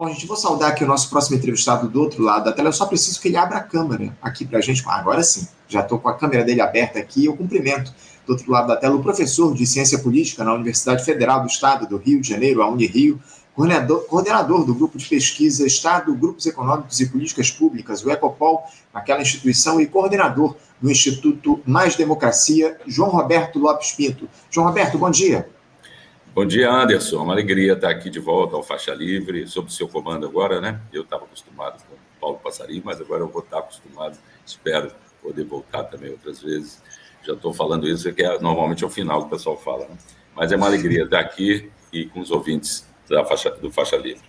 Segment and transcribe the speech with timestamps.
[0.00, 2.68] Bom, gente, vou saudar aqui o nosso próximo entrevistado do outro lado da tela.
[2.68, 4.82] Eu só preciso que ele abra a câmera aqui para a gente.
[4.86, 7.26] Ah, agora sim, já estou com a câmera dele aberta aqui.
[7.26, 7.92] Eu cumprimento
[8.26, 11.86] do outro lado da tela o professor de Ciência Política na Universidade Federal do Estado
[11.86, 13.20] do Rio de Janeiro, a Unirio,
[13.54, 18.64] coordenador, coordenador do Grupo de Pesquisa Estado, Grupos Econômicos e Políticas Públicas, o ECOPOL,
[18.94, 24.26] naquela instituição, e coordenador do Instituto Mais Democracia, João Roberto Lopes Pinto.
[24.50, 25.46] João Roberto, bom dia.
[26.32, 27.24] Bom dia, Anderson.
[27.24, 30.80] Uma alegria estar aqui de volta ao Faixa Livre, sob o seu comando agora, né?
[30.92, 34.16] Eu estava acostumado com o Paulo Passarinho, mas agora eu vou estar acostumado,
[34.46, 36.80] espero poder voltar também outras vezes.
[37.26, 39.96] Já estou falando isso, que é, normalmente é o final que o pessoal fala, né?
[40.36, 44.22] Mas é uma alegria estar aqui e com os ouvintes da faixa, do Faixa Livre.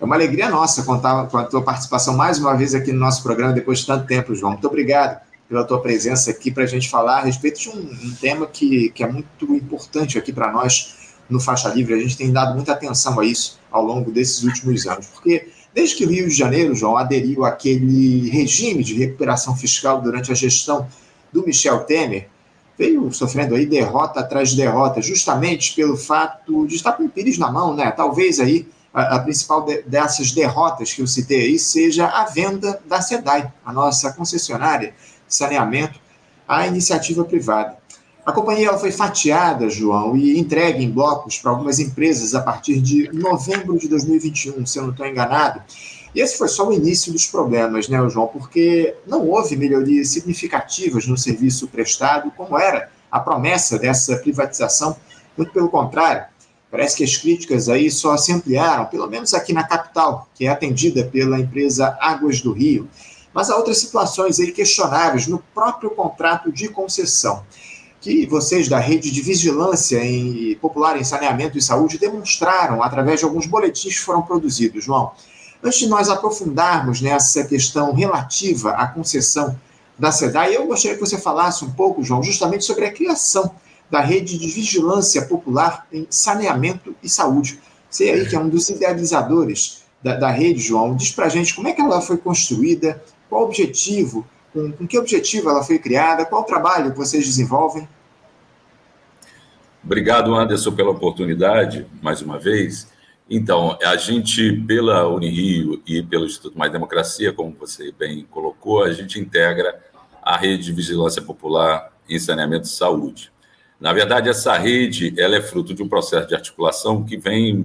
[0.00, 3.24] É uma alegria nossa contar com a tua participação mais uma vez aqui no nosso
[3.24, 4.52] programa, depois de tanto tempo, João.
[4.52, 8.14] Muito obrigado pela tua presença aqui para a gente falar a respeito de um, um
[8.20, 11.94] tema que, que é muito importante aqui para nós no Faixa Livre.
[11.94, 15.96] A gente tem dado muita atenção a isso ao longo desses últimos anos, porque desde
[15.96, 20.88] que o Rio de Janeiro, João, aderiu àquele regime de recuperação fiscal durante a gestão
[21.32, 22.28] do Michel Temer,
[22.76, 27.38] veio sofrendo aí derrota atrás de derrota, justamente pelo fato de estar com o Pires
[27.38, 27.90] na mão, né?
[27.90, 32.80] Talvez aí a, a principal de, dessas derrotas que eu citei aí seja a venda
[32.86, 34.94] da SEDAI, a nossa concessionária
[35.26, 36.00] de saneamento,
[36.46, 37.77] à iniciativa privada.
[38.28, 43.10] A companhia foi fatiada, João, e entregue em blocos para algumas empresas a partir de
[43.10, 45.62] novembro de 2021, se eu não estou enganado.
[46.14, 48.26] E esse foi só o início dos problemas, né, João?
[48.26, 54.94] Porque não houve melhorias significativas no serviço prestado, como era a promessa dessa privatização.
[55.34, 56.26] Muito pelo contrário,
[56.70, 60.50] parece que as críticas aí só se ampliaram, pelo menos aqui na capital, que é
[60.50, 62.90] atendida pela empresa Águas do Rio.
[63.32, 67.42] Mas há outras situações aí questionáveis no próprio contrato de concessão
[68.00, 73.24] que vocês da rede de vigilância em, popular em saneamento e saúde demonstraram através de
[73.24, 75.12] alguns boletins que foram produzidos, João.
[75.62, 79.58] Antes de nós aprofundarmos nessa questão relativa à concessão
[79.98, 83.50] da SEDAI, eu gostaria que você falasse um pouco, João, justamente sobre a criação
[83.90, 87.58] da rede de vigilância popular em saneamento e saúde.
[87.90, 91.66] Você aí que é um dos idealizadores da, da rede, João, diz para gente como
[91.66, 96.24] é que ela foi construída, qual o objetivo com que objetivo ela foi criada?
[96.24, 97.88] Qual o trabalho que vocês desenvolvem?
[99.88, 102.92] Obrigado, Anderson, pela oportunidade, mais uma vez.
[103.28, 108.92] Então, a gente, pela Unirio e pelo Instituto Mais Democracia, como você bem colocou, a
[108.92, 109.82] gente integra
[110.22, 113.32] a rede de vigilância popular em saneamento e saúde.
[113.80, 117.64] Na verdade, essa rede ela é fruto de um processo de articulação que vem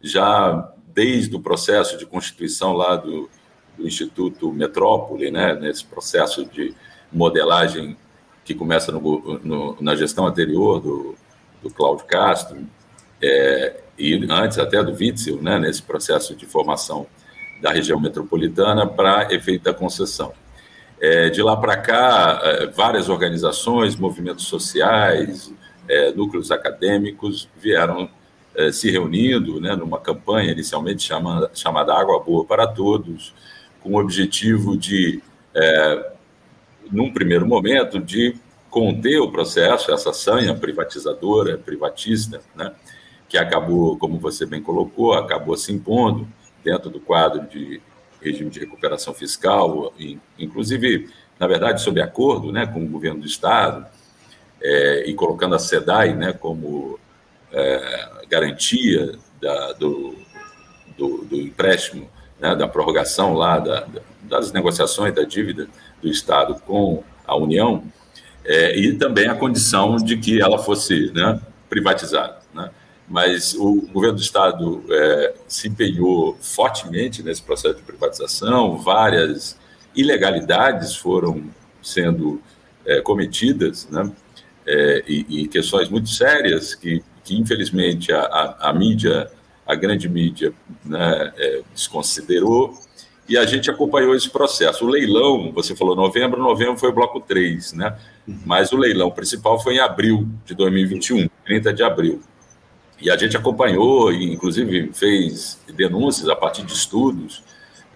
[0.00, 3.28] já desde o processo de constituição lá do,
[3.76, 6.74] do Instituto Metrópole, né, nesse processo de
[7.12, 7.94] modelagem
[8.42, 11.14] que começa no, no, na gestão anterior do,
[11.62, 12.58] do Cláudio Castro,
[13.22, 17.06] é, e antes até do Witzel, né, nesse processo de formação
[17.60, 20.32] da região metropolitana para efeito da concessão.
[21.00, 25.52] É, de lá para cá, é, várias organizações, movimentos sociais,
[25.88, 28.08] é, núcleos acadêmicos vieram
[28.54, 33.34] é, se reunindo né, numa campanha inicialmente chamada, chamada Água Boa para Todos,
[33.80, 35.22] com o objetivo de,
[35.54, 36.12] é,
[36.90, 38.36] num primeiro momento, de
[38.72, 42.72] conter o processo, essa sanha privatizadora, privatista, né,
[43.28, 46.26] que acabou, como você bem colocou, acabou se impondo
[46.64, 47.82] dentro do quadro de
[48.22, 49.92] regime de recuperação fiscal,
[50.38, 53.84] inclusive, na verdade, sob acordo né, com o governo do Estado,
[54.62, 56.98] é, e colocando a SEDAI né, como
[57.52, 60.16] é, garantia da, do,
[60.96, 62.08] do, do empréstimo
[62.40, 63.86] né, da prorrogação lá da,
[64.22, 65.68] das negociações da dívida
[66.00, 67.84] do Estado com a União,
[68.44, 72.38] é, e também a condição de que ela fosse né, privatizada.
[72.54, 72.70] Né?
[73.08, 79.58] Mas o governo do Estado é, se empenhou fortemente nesse processo de privatização, várias
[79.94, 81.44] ilegalidades foram
[81.82, 82.40] sendo
[82.84, 84.10] é, cometidas, né?
[84.64, 89.28] É, e, e, questões muito sérias que, que infelizmente, a, a, a mídia
[89.66, 90.52] a grande mídia
[90.84, 92.78] né, é, desconsiderou,
[93.28, 94.84] e a gente acompanhou esse processo.
[94.84, 97.96] O leilão, você falou novembro, novembro foi o bloco 3, né?
[98.44, 102.20] mas o leilão principal foi em abril de 2021, 30 de abril.
[103.00, 107.42] E a gente acompanhou e, inclusive, fez denúncias a partir de estudos.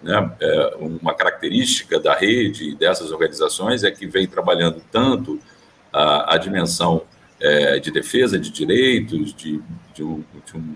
[0.01, 0.31] Né?
[0.39, 5.39] É, uma característica da rede dessas organizações é que vem trabalhando tanto
[5.91, 7.03] a, a dimensão
[7.39, 9.61] é, de defesa de direitos, de,
[9.93, 10.75] de, um, de um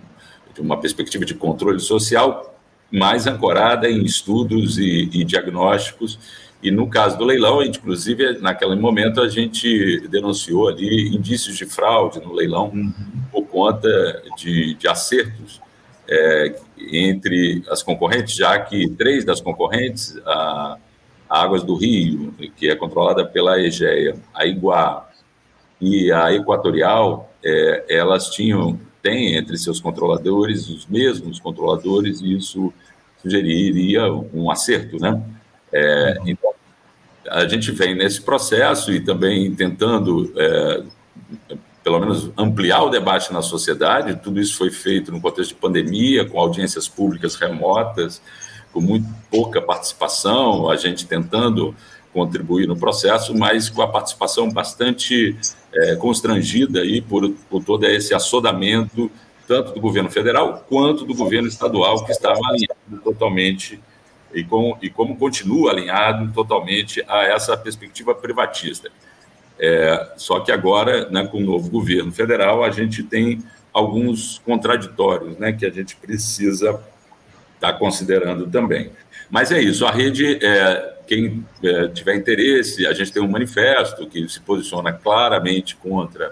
[0.54, 2.51] de uma perspectiva de controle social
[2.92, 6.20] mais ancorada em estudos e, e diagnósticos.
[6.62, 12.20] E no caso do leilão, inclusive, naquele momento, a gente denunciou ali indícios de fraude
[12.20, 12.94] no leilão uhum.
[13.32, 13.90] por conta
[14.38, 15.60] de, de acertos
[16.08, 16.56] é,
[16.92, 20.78] entre as concorrentes, já que três das concorrentes, a,
[21.30, 25.10] a Águas do Rio, que é controlada pela EGEA, a Iguá
[25.80, 32.74] e a Equatorial, é, elas tinham, têm entre seus controladores os mesmos controladores, e isso
[33.22, 35.22] sugeriria um acerto, né?
[35.72, 36.52] É, então,
[37.30, 40.84] a gente vem nesse processo e também tentando, é,
[41.84, 44.20] pelo menos, ampliar o debate na sociedade.
[44.22, 48.22] Tudo isso foi feito no contexto de pandemia, com audiências públicas remotas,
[48.74, 51.76] com muito pouca participação, a gente tentando
[52.12, 55.36] contribuir no processo, mas com a participação bastante
[55.74, 59.10] é, constrangida aí por, por todo esse assodamento,
[59.48, 63.80] tanto do governo federal quanto do governo estadual, que estava alinhado totalmente
[64.34, 68.90] e, com, e como continua alinhado totalmente a essa perspectiva privatista.
[69.60, 75.38] É, só que agora, né, com o novo governo federal, a gente tem alguns contraditórios
[75.38, 76.82] né, que a gente precisa
[77.56, 78.92] estar tá considerando também.
[79.30, 84.08] Mas é isso, a rede, é, quem é, tiver interesse, a gente tem um manifesto
[84.08, 86.32] que se posiciona claramente contra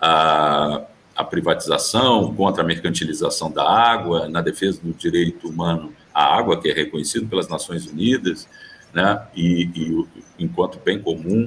[0.00, 0.80] a,
[1.14, 6.70] a privatização, contra a mercantilização da água, na defesa do direito humano à água, que
[6.70, 8.48] é reconhecido pelas Nações Unidas,
[8.94, 10.06] né, e, e
[10.38, 11.46] enquanto bem comum.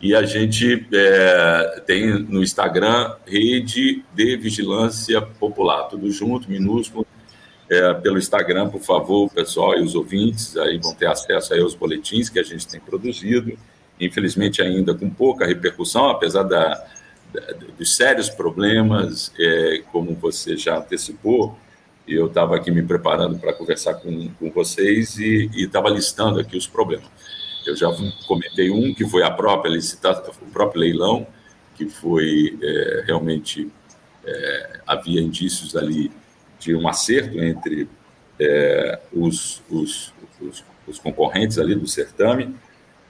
[0.00, 7.06] E a gente é, tem no Instagram Rede de Vigilância Popular, tudo junto, minúsculo,
[7.70, 11.74] é, pelo Instagram, por favor, pessoal e os ouvintes aí vão ter acesso aí aos
[11.74, 13.56] boletins que a gente tem produzido,
[14.00, 16.84] infelizmente ainda com pouca repercussão, apesar da,
[17.32, 21.56] da dos sérios problemas, é, como você já antecipou,
[22.08, 26.66] eu estava aqui me preparando para conversar com, com vocês e estava listando aqui os
[26.66, 27.06] problemas.
[27.64, 27.86] Eu já
[28.26, 31.24] comentei um que foi a própria licitação, o próprio leilão,
[31.76, 33.70] que foi é, realmente
[34.26, 36.10] é, havia indícios ali
[36.60, 37.88] de um acerto entre
[38.38, 42.54] é, os, os, os, os, concorrentes ali do certame.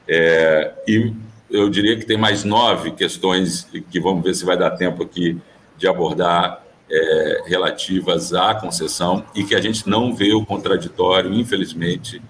[0.08, 1.12] É, e
[1.50, 5.36] eu diria que tem mais nove questões que vamos ver se vai dar tempo aqui
[5.76, 12.22] de abordar é, relativas à concessão e que a gente não vê o contraditório, infelizmente,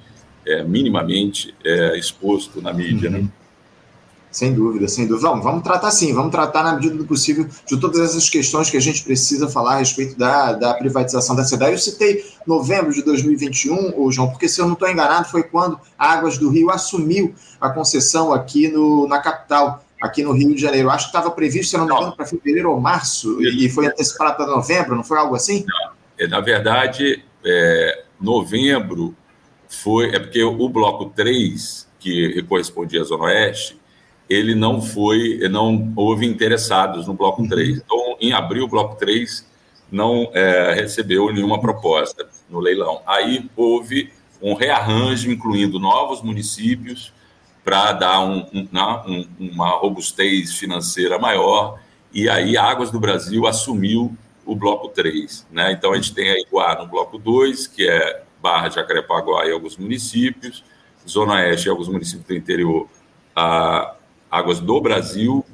[0.47, 3.11] é, minimamente é, exposto na mídia.
[3.11, 3.29] Né?
[4.31, 5.29] Sem dúvida, sem dúvida.
[5.29, 8.77] Vamos, vamos tratar sim, vamos tratar na medida do possível de todas essas questões que
[8.77, 11.73] a gente precisa falar a respeito da, da privatização da cidade.
[11.73, 15.81] Eu citei novembro de 2021, ô João, porque se eu não estou enganado, foi quando
[15.99, 20.61] a Águas do Rio assumiu a concessão aqui no, na capital, aqui no Rio de
[20.61, 20.91] Janeiro.
[20.91, 23.87] Acho que estava previsto, se eu não me engano, para fevereiro ou março, e foi
[23.87, 25.65] antecipado para novembro, não foi algo assim?
[25.67, 25.91] Não.
[26.21, 29.17] É, na verdade, é, novembro
[29.69, 30.15] foi.
[30.15, 33.80] É porque o bloco 3, que correspondia à Zona Oeste,
[34.31, 37.69] ele não foi, não houve interessados no bloco 3.
[37.69, 37.83] Uhum.
[37.85, 39.45] Então, em abril, o bloco 3
[39.91, 43.03] não é, recebeu nenhuma proposta no leilão.
[43.05, 47.13] Aí houve um rearranjo, incluindo novos municípios,
[47.65, 48.69] para dar um, um,
[49.07, 51.79] um, uma robustez financeira maior,
[52.13, 54.17] e aí Águas do Brasil assumiu
[54.47, 55.47] o bloco 3.
[55.51, 55.73] Né?
[55.73, 59.77] Então, a gente tem a Iguá no bloco 2, que é Barra, Jacarepaguá e alguns
[59.77, 60.65] municípios,
[61.09, 62.89] Zona Oeste e alguns municípios do interior,
[63.35, 63.95] a
[64.31, 65.45] Águas do Brasil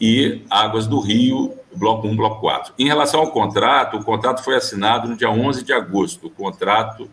[0.00, 2.74] e Águas do Rio, bloco 1, bloco 4.
[2.78, 7.10] Em relação ao contrato, o contrato foi assinado no dia 11 de agosto, o contrato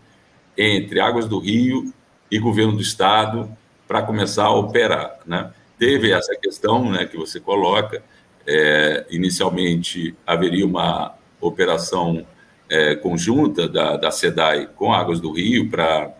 [0.57, 1.93] entre Águas do Rio
[2.31, 3.49] e Governo do Estado
[3.87, 5.19] para começar a operar.
[5.25, 5.51] Né?
[5.77, 8.01] Teve essa questão né, que você coloca,
[8.45, 12.25] é, inicialmente haveria uma operação
[12.69, 16.11] é, conjunta da, da SEDAI com Águas do Rio para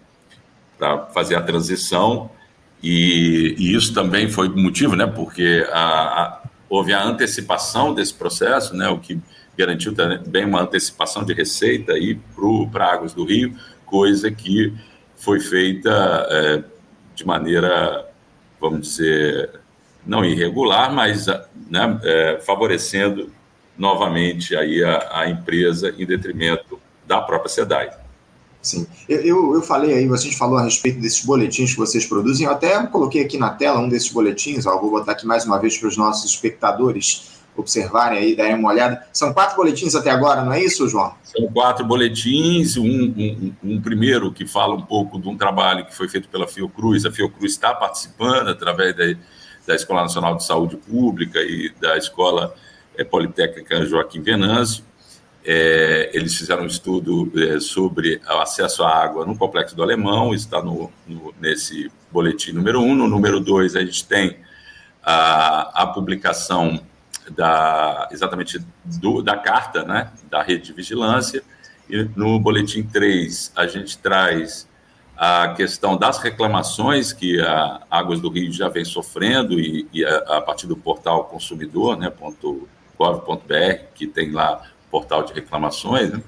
[1.14, 2.30] fazer a transição,
[2.82, 8.76] e, e, isso também foi motivo, né, porque a, a, houve a antecipação desse processo,
[8.76, 9.20] né, o que
[9.58, 11.94] garantiu também uma antecipação de receita
[12.72, 13.56] para Águas do Rio,
[13.86, 14.74] coisa que
[15.16, 16.64] foi feita é,
[17.16, 18.06] de maneira,
[18.62, 19.50] vamos dizer,
[20.06, 23.32] não irregular, mas né, é, favorecendo
[23.78, 28.07] novamente aí a, a empresa em detrimento da própria SEDAI.
[28.68, 28.86] Sim.
[29.08, 32.52] Eu, eu, eu, falei aí, gente falou a respeito desses boletins que vocês produzem, eu
[32.52, 35.78] até coloquei aqui na tela um desses boletins, ó, vou botar aqui mais uma vez
[35.78, 39.08] para os nossos espectadores observarem aí, darem uma olhada.
[39.12, 41.16] São quatro boletins até agora, não é isso, João?
[41.24, 45.96] São quatro boletins, um, um, um primeiro que fala um pouco de um trabalho que
[45.96, 49.06] foi feito pela Fiocruz, a Fiocruz está participando através da,
[49.66, 52.54] da Escola Nacional de Saúde Pública e da Escola
[52.96, 54.84] é, Politécnica Joaquim Venâncio,
[55.50, 60.34] é, eles fizeram um estudo é, sobre o acesso à água no Complexo do Alemão,
[60.34, 62.94] está no, no, nesse boletim número um.
[62.94, 64.40] No número dois, a gente tem
[65.02, 66.82] a, a publicação
[67.30, 71.42] da, exatamente do, da carta né, da rede de vigilância,
[71.90, 74.68] E no boletim 3, a gente traz
[75.16, 80.18] a questão das reclamações que a Águas do Rio já vem sofrendo e, e a,
[80.38, 82.12] a, partir do portal consumidor, né,
[82.98, 86.22] .gov.br, que tem lá portal de reclamações, né?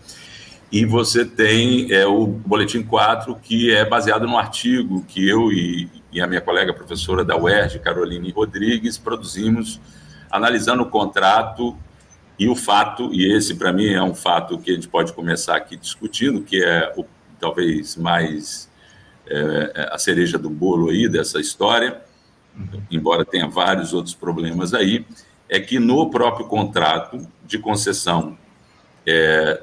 [0.72, 5.90] e você tem é, o Boletim 4, que é baseado no artigo que eu e,
[6.12, 9.80] e a minha colega professora da UERJ, Caroline Rodrigues, produzimos,
[10.30, 11.76] analisando o contrato
[12.38, 15.58] e o fato, e esse para mim é um fato que a gente pode começar
[15.58, 17.04] aqui discutindo, que é o,
[17.40, 18.70] talvez mais
[19.28, 22.02] é, é a cereja do bolo aí dessa história,
[22.92, 25.06] embora tenha vários outros problemas aí,
[25.48, 28.38] é que no próprio contrato de concessão
[29.06, 29.62] é,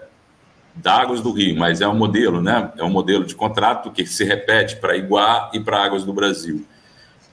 [0.74, 2.70] da Águas do Rio, mas é um modelo, né?
[2.76, 6.66] É um modelo de contrato que se repete para Iguá e para Águas do Brasil.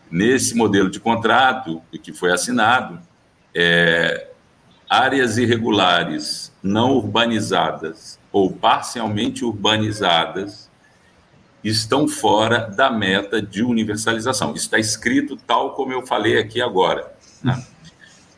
[0.09, 2.99] Nesse modelo de contrato que foi assinado,
[3.53, 4.29] é,
[4.89, 10.69] áreas irregulares não urbanizadas ou parcialmente urbanizadas
[11.63, 14.53] estão fora da meta de universalização.
[14.53, 17.11] Isso está escrito tal como eu falei aqui agora.
[17.41, 17.63] Né?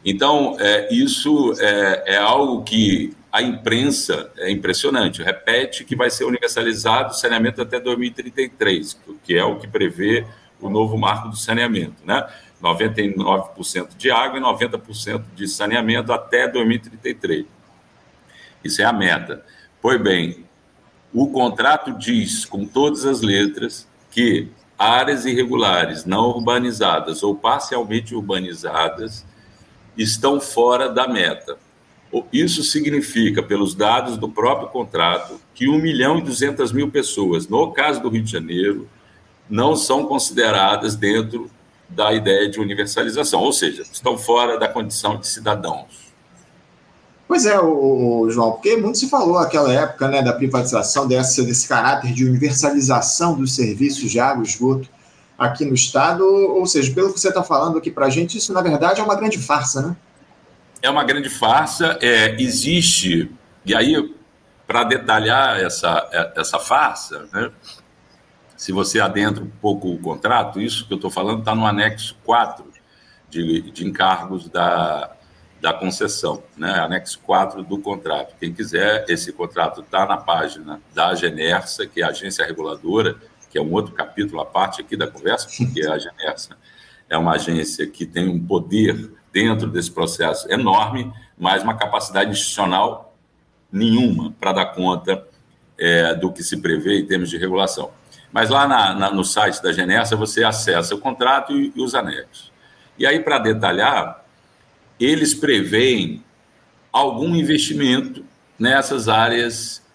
[0.03, 6.23] Então, é, isso é, é algo que a imprensa é impressionante, repete que vai ser
[6.23, 10.25] universalizado o saneamento até 2033, que é o que prevê
[10.61, 12.25] o novo marco do saneamento, né?
[12.63, 17.45] 99% de água e 90% de saneamento até 2033.
[18.63, 19.43] Isso é a meta.
[19.81, 20.45] Pois bem,
[21.13, 24.47] o contrato diz com todas as letras que
[24.79, 29.25] áreas irregulares não urbanizadas ou parcialmente urbanizadas
[29.97, 31.64] estão fora da meta.
[32.31, 37.71] Isso significa, pelos dados do próprio contrato, que 1 milhão e 200 mil pessoas, no
[37.71, 38.87] caso do Rio de Janeiro,
[39.49, 41.49] não são consideradas dentro
[41.89, 46.05] da ideia de universalização, ou seja, estão fora da condição de cidadãos.
[47.27, 51.43] Pois é, o, o João, porque muito se falou naquela época né, da privatização, dessa,
[51.43, 54.87] desse caráter de universalização dos serviços de água e esgoto
[55.37, 58.53] aqui no Estado, ou seja, pelo que você está falando aqui para a gente, isso
[58.53, 59.95] na verdade é uma grande farsa, né?
[60.85, 61.97] É uma grande farsa.
[62.01, 63.31] É, existe,
[63.65, 64.13] e aí,
[64.67, 67.51] para detalhar essa, é, essa farsa, né,
[68.55, 72.15] se você adentra um pouco o contrato, isso que eu estou falando está no anexo
[72.23, 72.65] 4
[73.29, 75.11] de, de encargos da,
[75.59, 76.71] da concessão, né?
[76.79, 78.35] anexo 4 do contrato.
[78.39, 83.17] Quem quiser, esse contrato está na página da Genersa, que é a agência reguladora,
[83.49, 86.57] que é um outro capítulo à parte aqui da conversa, porque a Genersa
[87.09, 93.13] é uma agência que tem um poder dentro desse processo enorme, mas uma capacidade institucional
[93.69, 95.27] nenhuma para dar conta
[95.77, 97.91] é, do que se prevê em termos de regulação.
[98.31, 101.93] Mas lá na, na, no site da Genessa você acessa o contrato e, e os
[101.93, 102.49] anexos.
[102.97, 104.23] E aí, para detalhar,
[104.97, 106.23] eles preveem
[106.89, 108.23] algum investimento
[108.57, 109.85] nessas áreas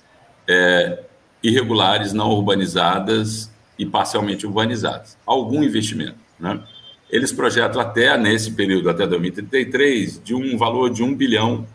[0.46, 1.02] é,
[1.42, 5.16] irregulares, não urbanizadas e parcialmente urbanizadas.
[5.24, 6.18] Algum investimento.
[6.38, 6.62] Né?
[7.10, 11.66] Eles projetam até, nesse período, até 2033, de um valor de 1 bilhão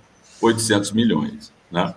[0.42, 1.52] 800 milhões.
[1.72, 1.94] Né?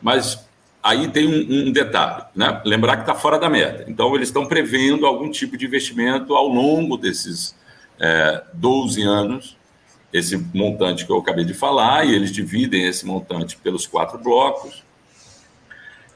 [0.00, 0.46] Mas
[0.82, 2.60] aí tem um, um detalhe, né?
[2.64, 3.84] lembrar que está fora da meta.
[3.88, 7.54] Então, eles estão prevendo algum tipo de investimento ao longo desses
[7.98, 9.56] é, 12 anos,
[10.12, 14.82] esse montante que eu acabei de falar, e eles dividem esse montante pelos quatro blocos.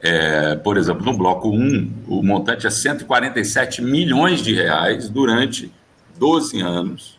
[0.00, 5.73] É, por exemplo, no bloco 1, o montante é 147 milhões de reais durante
[6.16, 7.18] 12 anos.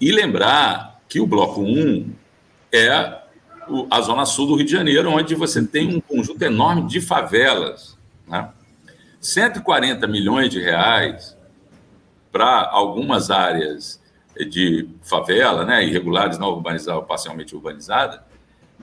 [0.00, 2.12] E lembrar que o Bloco 1
[2.72, 3.18] é
[3.90, 7.96] a Zona Sul do Rio de Janeiro, onde você tem um conjunto enorme de favelas.
[8.26, 8.48] Né?
[9.20, 11.36] 140 milhões de reais
[12.30, 14.00] para algumas áreas
[14.48, 18.20] de favela, né, irregulares, não urbanizadas, parcialmente urbanizadas,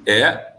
[0.06, 0.56] é,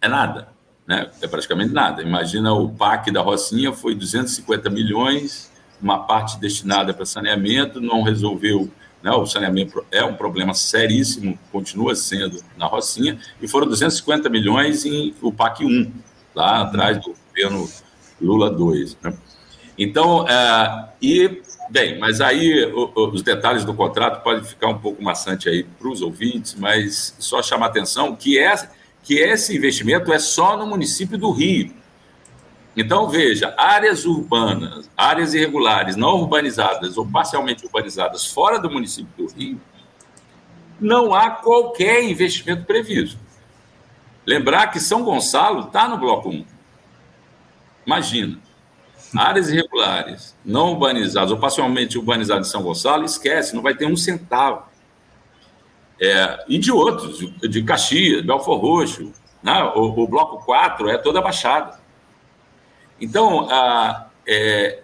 [0.00, 0.48] é nada.
[0.86, 1.10] Né?
[1.22, 2.02] É praticamente nada.
[2.02, 5.45] Imagina o PAC da Rocinha foi 250 milhões
[5.80, 8.70] uma parte destinada para saneamento, não resolveu.
[9.02, 14.84] Né, o saneamento é um problema seríssimo, continua sendo na Rocinha, e foram 250 milhões
[14.84, 15.92] em o PAC 1,
[16.34, 17.68] lá atrás do governo
[18.20, 18.96] Lula 2.
[19.02, 19.16] Né?
[19.78, 25.02] Então, é, e, bem, mas aí o, os detalhes do contrato podem ficar um pouco
[25.02, 28.54] maçante aí para os ouvintes, mas só chamar atenção que, é,
[29.02, 31.72] que esse investimento é só no município do Rio.
[32.76, 39.32] Então, veja, áreas urbanas, áreas irregulares, não urbanizadas ou parcialmente urbanizadas fora do município do
[39.32, 39.60] Rio,
[40.78, 43.18] não há qualquer investimento previsto.
[44.26, 46.44] Lembrar que São Gonçalo está no bloco 1.
[47.86, 48.38] Imagina.
[49.16, 53.96] Áreas irregulares, não urbanizadas ou parcialmente urbanizadas em São Gonçalo, esquece, não vai ter um
[53.96, 54.64] centavo.
[55.98, 59.62] É, e de outros, de Caxias, Belfor Roxo, Né?
[59.74, 61.85] O, o, bloco 4 é toda Baixada.
[63.00, 64.80] Então, a, é,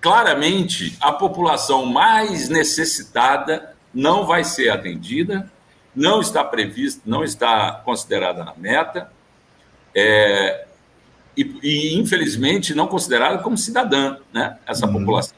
[0.00, 5.50] claramente, a população mais necessitada não vai ser atendida,
[5.94, 9.10] não está prevista, não está considerada na meta,
[9.94, 10.66] é,
[11.36, 14.94] e, e, infelizmente, não considerada como cidadã, né, essa uhum.
[14.94, 15.36] população.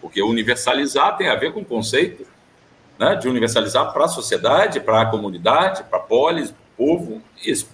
[0.00, 2.26] Porque universalizar tem a ver com o conceito
[2.98, 7.22] né, de universalizar para a sociedade, para a comunidade, para a polis, para o povo.
[7.44, 7.68] Isso,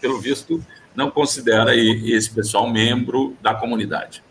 [0.00, 4.22] pelo visto, não considera esse pessoal membro da comunidade.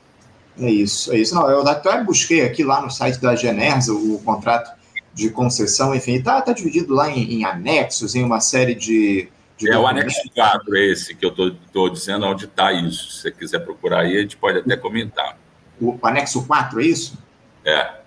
[0.60, 1.34] É isso, é isso.
[1.34, 4.72] Não, eu até busquei aqui lá no site da Genersa o contrato
[5.14, 9.30] de concessão, enfim, está tá dividido lá em, em, anexos, em uma série de.
[9.58, 13.12] de é o anexo 4, esse que eu estou dizendo onde está isso.
[13.12, 15.38] Se você quiser procurar aí, a gente pode até comentar.
[15.80, 17.18] O, o anexo 4, é isso?
[17.66, 18.01] É.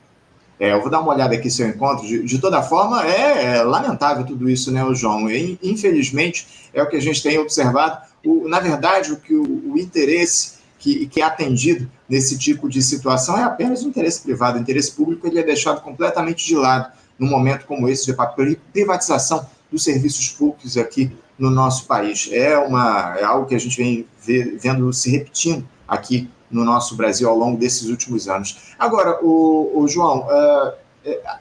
[0.59, 2.07] É, eu vou dar uma olhada aqui se eu encontro.
[2.07, 5.29] De, de toda forma, é, é, lamentável tudo isso, né, João?
[5.31, 7.99] E, infelizmente, é o que a gente tem observado.
[8.25, 12.83] O, na verdade, o que o, o interesse que, que, é atendido nesse tipo de
[12.83, 14.59] situação é apenas o interesse privado.
[14.59, 19.47] O interesse público ele é deixado completamente de lado num momento como esse de privatização
[19.71, 22.29] dos serviços públicos aqui no nosso país.
[22.33, 26.97] É, uma, é algo que a gente vem ver, vendo se repetindo aqui no nosso
[26.97, 28.57] Brasil ao longo desses últimos anos.
[28.79, 30.73] Agora, o, o João, uh,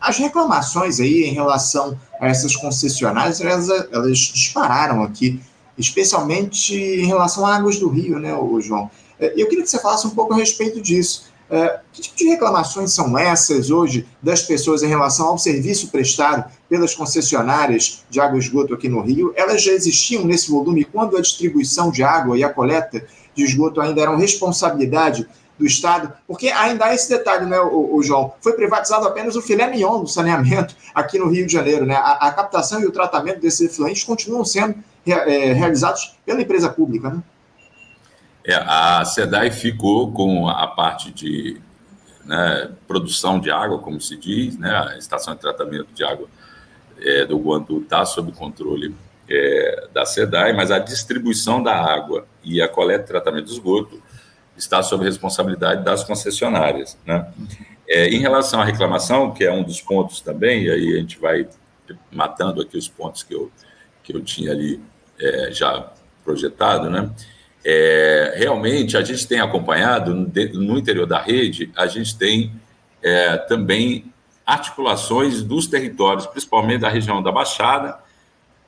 [0.01, 5.39] as reclamações aí em relação a essas concessionárias, elas, elas dispararam aqui,
[5.77, 8.89] especialmente em relação a Águas do Rio, né, o João?
[9.19, 11.31] Eh, eu queria que você falasse um pouco a respeito disso.
[11.91, 16.95] Que tipo de reclamações são essas hoje das pessoas em relação ao serviço prestado pelas
[16.95, 19.31] concessionárias de água e esgoto aqui no Rio?
[19.35, 23.05] Elas já existiam nesse volume quando a distribuição de água e a coleta
[23.35, 28.03] de esgoto ainda eram responsabilidade do Estado, porque ainda há esse detalhe, né, o, o,
[28.03, 28.33] João?
[28.41, 31.95] Foi privatizado apenas o filé mignon do saneamento aqui no Rio de Janeiro, né?
[31.95, 34.75] A, a captação e o tratamento desses efluentes continuam sendo
[35.05, 37.23] é, realizados pela empresa pública, né?
[38.45, 41.61] É, a SEDAI ficou com a parte de
[42.25, 44.69] né, produção de água, como se diz, né?
[44.69, 46.27] A estação de tratamento de água
[46.99, 48.93] é, do Guandu está sob controle
[49.29, 54.01] é, da SEDAI, mas a distribuição da água e a coleta e tratamento de esgoto
[54.57, 56.97] está sob responsabilidade das concessionárias.
[57.05, 57.25] Né?
[57.87, 61.19] É, em relação à reclamação, que é um dos pontos também, e aí a gente
[61.19, 61.47] vai
[62.11, 63.51] matando aqui os pontos que eu,
[64.03, 64.81] que eu tinha ali
[65.19, 65.91] é, já
[66.23, 67.09] projetado, né?
[67.65, 72.51] É, realmente, a gente tem acompanhado no interior da rede, a gente tem
[73.01, 74.11] é, também
[74.45, 77.97] articulações dos territórios, principalmente da região da Baixada,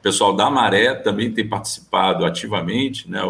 [0.06, 3.22] pessoal da Maré também tem participado ativamente, né?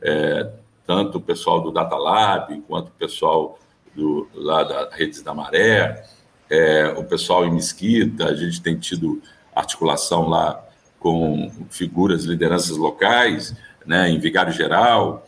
[0.00, 0.50] É,
[0.86, 3.58] tanto o pessoal do Data Lab, quanto o pessoal
[3.94, 6.02] do, lá da Redes da Maré,
[6.48, 9.20] é, o pessoal em Mesquita, a gente tem tido
[9.54, 10.66] articulação lá
[10.98, 15.26] com figuras, lideranças locais, né, em Vigário Geral,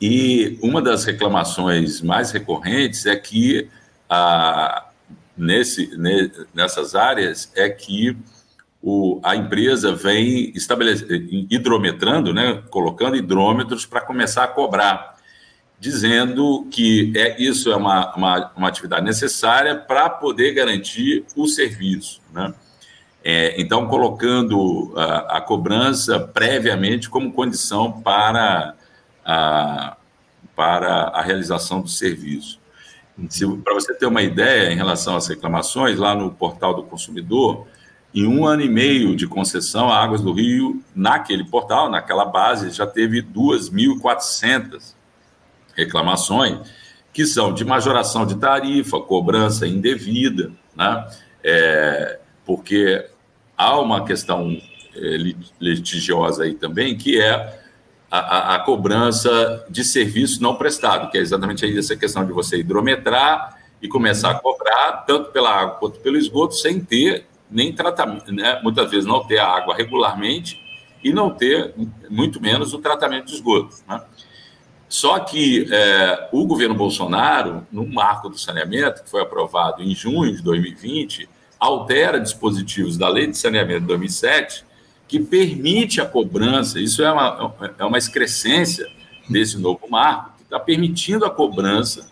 [0.00, 3.68] e uma das reclamações mais recorrentes é que
[4.08, 4.90] a,
[5.36, 5.90] nesse,
[6.54, 8.16] nessas áreas é que
[8.88, 10.52] o, a empresa vem
[11.50, 15.16] hidrometrando, né, colocando hidrômetros para começar a cobrar,
[15.80, 22.22] dizendo que é, isso é uma, uma, uma atividade necessária para poder garantir o serviço.
[22.32, 22.54] Né?
[23.24, 28.76] É, então, colocando a, a, cobrança previamente como condição para
[29.24, 29.96] a,
[30.54, 32.60] para a realização do serviço.
[33.64, 37.66] Para você ter uma ideia em relação às reclamações, lá no portal do consumidor,
[38.14, 42.70] em um ano e meio de concessão, a Águas do Rio, naquele portal, naquela base,
[42.70, 44.94] já teve 2.400
[45.74, 46.60] reclamações,
[47.12, 51.06] que são de majoração de tarifa, cobrança indevida, né?
[51.44, 53.06] É, porque
[53.56, 54.50] há uma questão
[54.94, 55.16] é,
[55.60, 57.60] litigiosa aí também, que é
[58.10, 62.58] a, a, cobrança de serviço não prestado, que é exatamente aí essa questão de você
[62.58, 68.32] hidrometrar e começar a cobrar, tanto pela água quanto pelo esgoto, sem ter nem tratamento,
[68.32, 68.60] né?
[68.62, 70.60] muitas vezes não ter a água regularmente
[71.02, 71.74] e não ter,
[72.10, 73.76] muito menos, o tratamento de esgoto.
[73.88, 74.02] Né?
[74.88, 80.34] Só que é, o governo Bolsonaro, no marco do saneamento, que foi aprovado em junho
[80.34, 81.28] de 2020,
[81.58, 84.66] altera dispositivos da Lei de Saneamento de 2007
[85.08, 88.86] que permite a cobrança, isso é uma, é uma excrescência
[89.28, 92.10] desse novo marco, que está permitindo a cobrança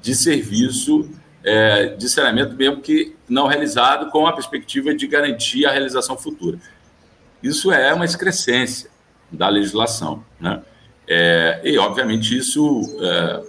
[0.00, 1.08] de serviço
[1.42, 6.58] é, de saneamento, mesmo que não realizado, com a perspectiva de garantir a realização futura.
[7.42, 8.90] Isso é uma excrescência
[9.30, 10.24] da legislação.
[10.38, 10.62] Né?
[11.08, 13.42] É, e, obviamente, isso é,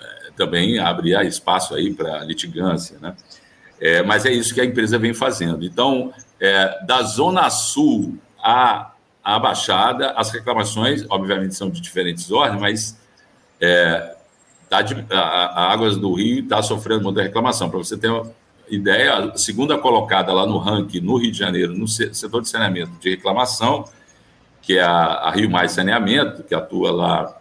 [0.00, 2.98] é também abre espaço aí para litigância.
[3.00, 3.16] Né?
[3.80, 5.64] É, mas é isso que a empresa vem fazendo.
[5.64, 8.92] Então, é, da Zona Sul à,
[9.24, 13.00] a Baixada, as reclamações, obviamente, são de diferentes ordens, mas
[13.60, 14.16] é,
[14.70, 17.68] tá de, a, a Águas do Rio está sofrendo muita reclamação.
[17.68, 18.32] Para você ter uma
[18.70, 22.92] ideia, a segunda colocada lá no ranking, no Rio de Janeiro, no setor de saneamento
[23.00, 23.84] de reclamação,
[24.62, 27.36] que é a, a Rio Mais Saneamento, que atua lá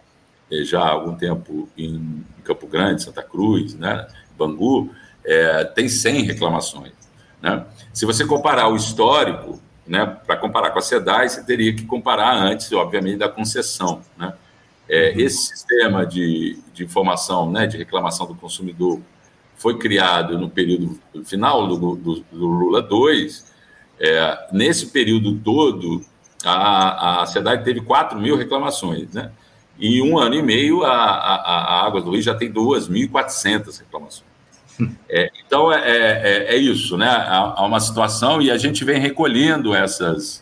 [0.52, 4.90] é, já há algum tempo em Campo Grande, Santa Cruz, né, Bangu,
[5.24, 6.94] é, tem 100 reclamações.
[7.40, 7.64] Né?
[7.94, 12.36] Se você comparar o histórico, né, para comparar com a SEDAI, você teria que comparar
[12.36, 14.02] antes, obviamente, da concessão.
[14.18, 14.34] Né?
[14.90, 15.20] É, uhum.
[15.20, 19.00] esse sistema de, de informação, né, de reclamação do consumidor,
[19.56, 23.54] foi criado no período final do, do, do Lula 2.
[24.00, 26.04] É, nesse período todo,
[26.44, 29.14] a, a SEDAI teve 4 mil reclamações.
[29.14, 29.32] Né?
[29.80, 34.30] Em um ano e meio, a, a, a Águas do Rio já tem 2.400 reclamações.
[35.10, 37.10] É, então, é, é, é, isso, né?
[37.10, 40.42] Há, há, uma situação e a gente vem recolhendo essas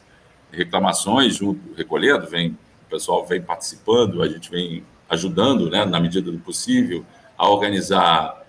[0.51, 2.55] reclamações, junto, recolhendo, vem,
[2.87, 7.05] o pessoal vem participando, a gente vem ajudando, né, na medida do possível,
[7.37, 8.43] a organizar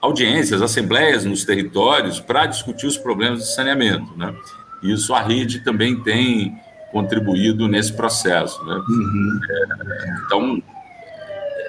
[0.00, 4.34] audiências, assembleias nos territórios para discutir os problemas de saneamento, né?
[4.82, 6.54] Isso a rede também tem
[6.92, 8.74] contribuído nesse processo, né?
[8.74, 9.40] Uhum.
[9.50, 10.62] É, então,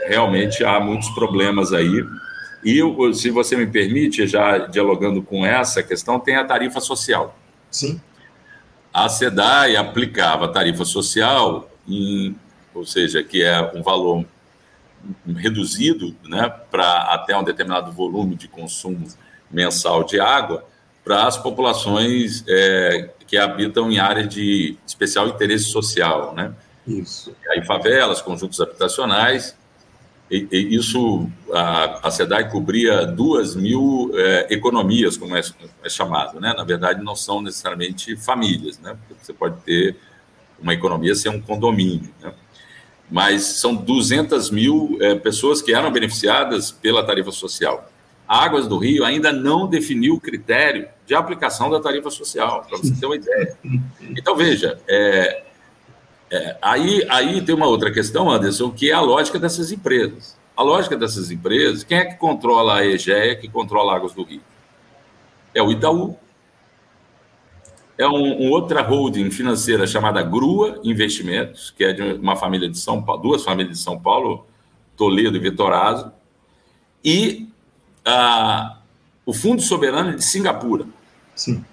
[0.07, 2.05] realmente há muitos problemas aí
[2.63, 2.81] e,
[3.13, 7.37] se você me permite, já dialogando com essa questão, tem a tarifa social.
[7.69, 8.01] Sim.
[8.91, 12.35] A SEDAI aplicava a tarifa social, em,
[12.73, 14.25] ou seja, que é um valor
[15.35, 19.07] reduzido né, para até um determinado volume de consumo
[19.51, 20.65] mensal de água
[21.03, 26.33] para as populações é, que habitam em áreas de especial interesse social.
[26.33, 26.51] Né?
[26.87, 27.35] Isso.
[27.45, 29.55] E aí, favelas, conjuntos habitacionais
[30.29, 35.41] e, e isso, a, a SEDAI cobria duas mil é, economias, como é,
[35.83, 36.53] é, chamado, né?
[36.57, 38.97] Na verdade, não são necessariamente famílias, né?
[39.07, 39.95] Porque você pode ter
[40.59, 42.33] uma economia sem um condomínio, né?
[43.09, 47.89] Mas são 200 mil é, pessoas que eram beneficiadas pela tarifa social.
[48.27, 52.79] A Águas do Rio ainda não definiu o critério de aplicação da tarifa social, para
[52.79, 53.55] você ter uma ideia.
[54.01, 55.43] Então, veja, é,
[56.31, 60.35] é, aí, aí tem uma outra questão, Anderson, que é a lógica dessas empresas.
[60.57, 64.41] A lógica dessas empresas, quem é que controla a EGEA, que controla Águas do Rio?
[65.53, 66.17] É o Itaú.
[67.97, 72.77] É um, um, outra holding financeira chamada Grua Investimentos, que é de uma família de
[72.77, 74.45] São Paulo, duas famílias de São Paulo,
[74.97, 76.11] Toledo e Vitorazo,
[77.03, 77.47] e
[78.03, 78.79] ah,
[79.25, 80.85] o Fundo Soberano de Singapura.
[81.33, 81.63] Sim.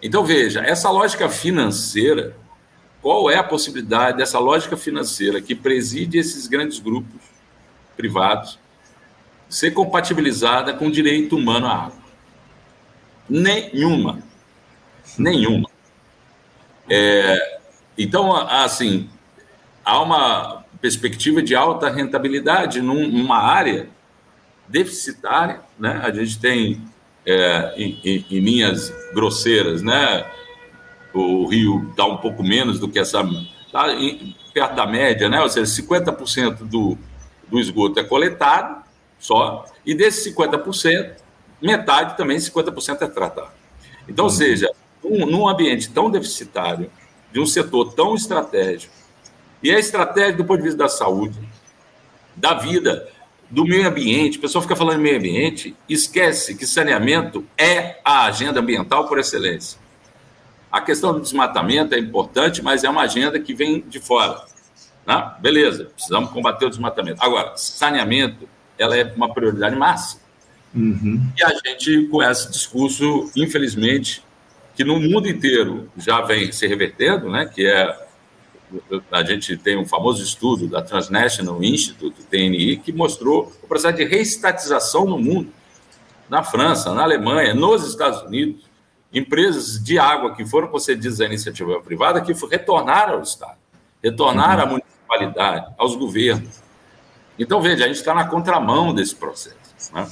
[0.00, 2.36] Então, veja, essa lógica financeira
[3.02, 7.20] qual é a possibilidade dessa lógica financeira que preside esses grandes grupos
[7.96, 8.60] privados
[9.48, 12.02] ser compatibilizada com o direito humano à água?
[13.28, 14.22] Nenhuma.
[15.18, 15.68] Nenhuma.
[16.88, 17.58] É,
[17.96, 19.08] então, assim,
[19.84, 23.88] há uma perspectiva de alta rentabilidade numa área
[24.68, 26.00] deficitária, né?
[26.02, 26.82] A gente tem,
[27.24, 30.24] é, em, em, em linhas grosseiras, né?
[31.14, 33.22] o Rio está um pouco menos do que essa.
[33.66, 33.86] Está
[34.52, 35.40] perto da média, né?
[35.40, 36.98] Ou seja, 50% do,
[37.48, 38.82] do esgoto é coletado
[39.18, 41.12] só, e desses 50%,
[41.60, 43.50] metade também, 50% é tratado.
[44.08, 44.36] Então, ou uhum.
[44.36, 44.68] seja,
[45.04, 46.90] um, num ambiente tão deficitário,
[47.32, 48.92] de um setor tão estratégico,
[49.62, 51.38] e é estratégico do ponto de vista da saúde,
[52.36, 53.08] da vida,
[53.52, 58.24] do meio ambiente, o pessoal fica falando em meio ambiente, esquece que saneamento é a
[58.24, 59.78] agenda ambiental por excelência.
[60.70, 64.42] A questão do desmatamento é importante, mas é uma agenda que vem de fora.
[65.06, 65.32] Né?
[65.40, 67.22] Beleza, precisamos combater o desmatamento.
[67.22, 70.22] Agora, saneamento, ela é uma prioridade máxima.
[70.74, 71.20] Uhum.
[71.38, 74.24] E a gente, com esse discurso, infelizmente,
[74.74, 77.46] que no mundo inteiro já vem se revertendo, né?
[77.46, 78.12] que é
[79.10, 84.04] a gente tem um famoso estudo da Transnational Institute, TNI, que mostrou o processo de
[84.04, 85.52] reestatização no mundo,
[86.28, 88.64] na França, na Alemanha, nos Estados Unidos,
[89.12, 93.58] empresas de água que foram concedidas à iniciativa privada que retornaram ao Estado,
[94.02, 94.68] retornaram uhum.
[94.68, 96.62] à municipalidade, aos governos.
[97.38, 99.56] Então, veja, a gente está na contramão desse processo.
[99.92, 100.08] Né?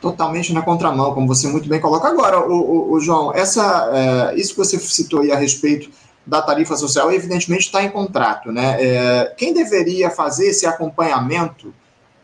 [0.00, 2.08] Totalmente na contramão, como você muito bem coloca.
[2.08, 5.90] Agora, o, o, o João, essa, é, isso que você citou aí a respeito
[6.24, 8.52] da tarifa social, evidentemente está em contrato.
[8.52, 8.76] Né?
[8.78, 11.74] É, quem deveria fazer esse acompanhamento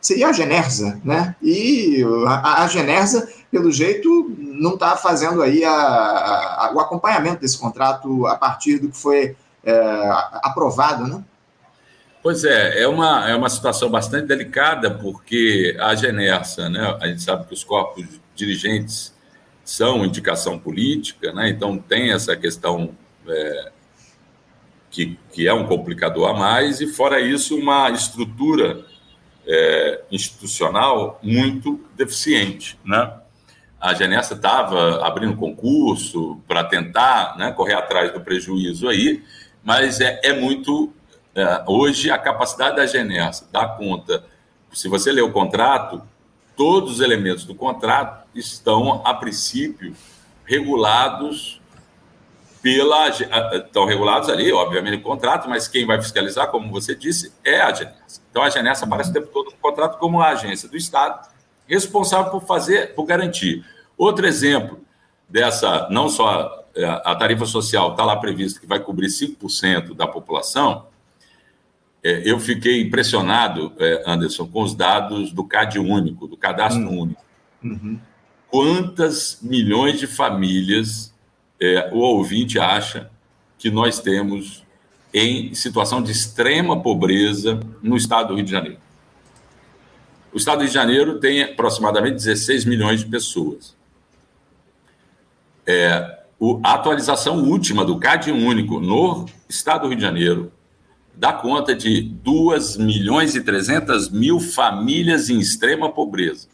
[0.05, 1.35] seria a Genersa, né?
[1.43, 7.59] E a, a Genersa, pelo jeito, não está fazendo aí a, a, o acompanhamento desse
[7.59, 9.35] contrato a partir do que foi
[9.65, 10.11] é,
[10.43, 11.25] aprovado, né?
[12.25, 17.23] Pois é, é uma, é uma situação bastante delicada, porque a Genersa, né, a gente
[17.23, 19.15] sabe que os corpos dirigentes
[19.63, 22.97] são indicação política, né, então tem essa questão
[23.29, 23.73] é,
[24.91, 28.87] que, que é um complicador a mais, e fora isso, uma estrutura
[29.47, 32.79] é, institucional muito deficiente.
[32.83, 33.13] Né?
[33.79, 39.23] A Genessa estava abrindo concurso para tentar né, correr atrás do prejuízo aí,
[39.63, 40.91] mas é, é muito.
[41.35, 44.25] É, hoje, a capacidade da Genessa dar conta,
[44.73, 46.03] se você ler o contrato,
[46.57, 49.95] todos os elementos do contrato estão, a princípio,
[50.45, 51.61] regulados
[52.63, 57.61] pela estão regulados ali, obviamente, no contrato, mas quem vai fiscalizar, como você disse, é
[57.61, 58.23] a Genessa.
[58.31, 61.29] Então a Genessa aparece o tempo todo no contrato como a agência do Estado
[61.67, 63.65] responsável por fazer, por garantir.
[63.99, 64.81] Outro exemplo
[65.29, 70.07] dessa, não só é, a tarifa social está lá previsto que vai cobrir 5% da
[70.07, 70.87] população,
[72.05, 77.01] é, eu fiquei impressionado, é, Anderson, com os dados do CAD único, do cadastro uhum.
[77.01, 77.25] único.
[77.63, 77.99] Uhum.
[78.51, 81.15] Quantas milhões de famílias
[81.59, 83.11] é, o ouvinte acha
[83.59, 84.63] que nós temos
[85.15, 88.79] em situação de extrema pobreza no estado do Rio de Janeiro.
[90.31, 93.75] O estado do Rio de Janeiro tem aproximadamente 16 milhões de pessoas.
[95.67, 96.19] É,
[96.63, 100.53] a atualização última do CAD único no estado do Rio de Janeiro
[101.17, 106.49] dá conta de 2 milhões e 300 mil famílias em extrema pobreza.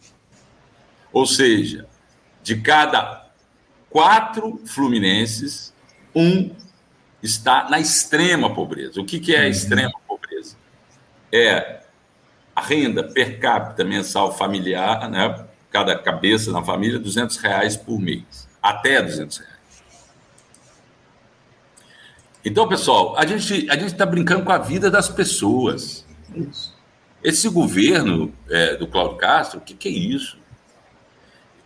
[1.12, 1.86] Ou seja,
[2.42, 3.26] de cada
[3.88, 5.72] quatro fluminenses,
[6.14, 6.50] um
[7.22, 9.00] está na extrema pobreza.
[9.00, 9.50] O que, que é a uhum.
[9.50, 10.56] extrema pobreza?
[11.32, 11.80] É
[12.54, 15.46] a renda per capita mensal familiar, né?
[15.70, 18.48] cada cabeça na família, 200 reais por mês.
[18.62, 19.49] Até 200 reais.
[22.44, 26.06] Então, pessoal, a gente a está brincando com a vida das pessoas.
[27.22, 30.40] Esse governo é, do Cláudio Castro, o que, que é isso?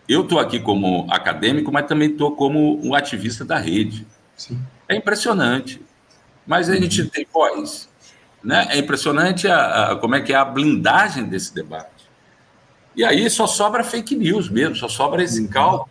[0.09, 4.07] eu estou aqui como acadêmico, mas também estou como um ativista da rede.
[4.37, 4.61] Sim.
[4.89, 5.81] É impressionante.
[6.47, 7.09] Mas a gente uhum.
[7.09, 7.89] tem voz.
[8.43, 8.67] Né?
[8.71, 11.89] É impressionante a, a, como é que é a blindagem desse debate.
[12.95, 15.49] E aí só sobra fake news mesmo, só sobra esse uhum.
[15.49, 15.91] cálculo,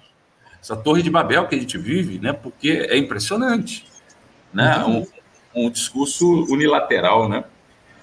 [0.62, 2.32] essa torre de Babel que a gente vive, né?
[2.32, 3.86] porque é impressionante.
[4.54, 4.78] Né?
[4.86, 5.08] Uhum.
[5.56, 7.28] Um, um discurso unilateral.
[7.28, 7.44] Né?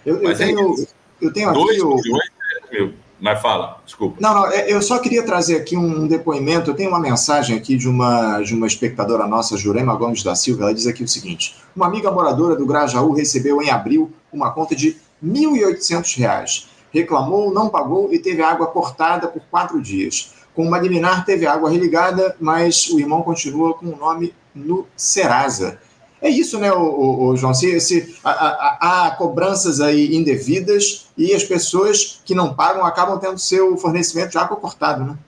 [0.05, 0.87] Eu, eu é tenho, é
[1.21, 1.59] eu tenho aqui...
[1.59, 2.31] Dois milhões,
[2.71, 4.17] meu, mas fala, desculpa.
[4.19, 6.71] Não, não, é, eu só queria trazer aqui um depoimento.
[6.71, 10.65] Eu tenho uma mensagem aqui de uma, de uma espectadora nossa, Jurema Gomes da Silva.
[10.65, 14.75] Ela diz aqui o seguinte: Uma amiga moradora do Grajaú recebeu em abril uma conta
[14.75, 16.67] de R$ 1.800.
[16.93, 20.33] Reclamou, não pagou e teve água cortada por quatro dias.
[20.55, 25.79] Com uma liminar, teve água religada, mas o irmão continua com o nome no Serasa.
[26.23, 27.55] É isso, né, o, o, o João?
[27.55, 33.77] Se, se há, cobranças aí indevidas e as pessoas que não pagam acabam tendo seu
[33.79, 35.19] fornecimento de água cortado, né?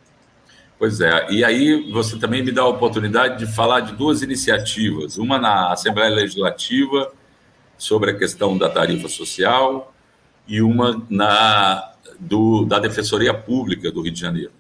[0.79, 5.17] Pois é, e aí você também me dá a oportunidade de falar de duas iniciativas,
[5.17, 7.13] uma na Assembleia Legislativa
[7.79, 9.95] sobre a questão da tarifa social
[10.47, 14.53] e uma na do, da Defensoria Pública do Rio de Janeiro.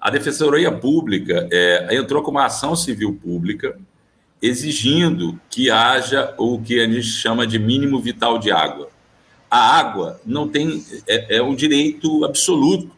[0.00, 3.78] A Defensoria Pública é, entrou com uma ação civil pública
[4.40, 8.88] exigindo que haja o que a gente chama de mínimo vital de água.
[9.50, 12.90] A água não tem é, é um direito absoluto,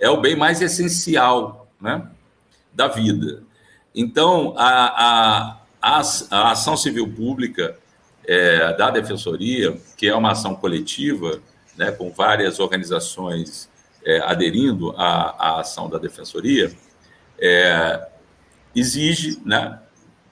[0.00, 2.06] é o bem mais essencial, né,
[2.72, 3.42] da vida.
[3.94, 7.76] Então a, a, a, ação civil pública
[8.26, 11.40] é, da defensoria, que é uma ação coletiva,
[11.76, 13.68] né, com várias organizações
[14.04, 16.72] é, aderindo à, à, ação da defensoria,
[17.38, 18.08] é,
[18.74, 19.78] exige, né,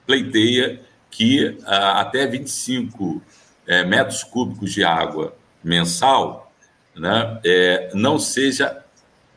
[0.05, 3.21] pleiteia que ah, até 25
[3.67, 6.51] é, metros cúbicos de água mensal
[6.95, 8.83] né, é, não seja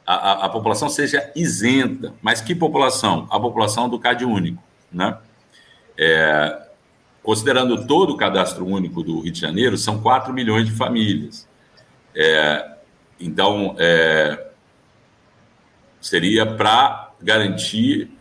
[0.07, 2.14] a, a, população seja isenta.
[2.22, 3.26] Mas que população?
[3.29, 4.62] A população do CAD único.
[4.92, 5.18] Né?
[5.98, 6.62] É,
[7.22, 11.48] considerando todo o cadastro único do Rio de Janeiro, são 4 milhões de famílias.
[12.14, 12.76] É,
[13.18, 14.46] então, é,
[16.00, 18.15] seria para garantir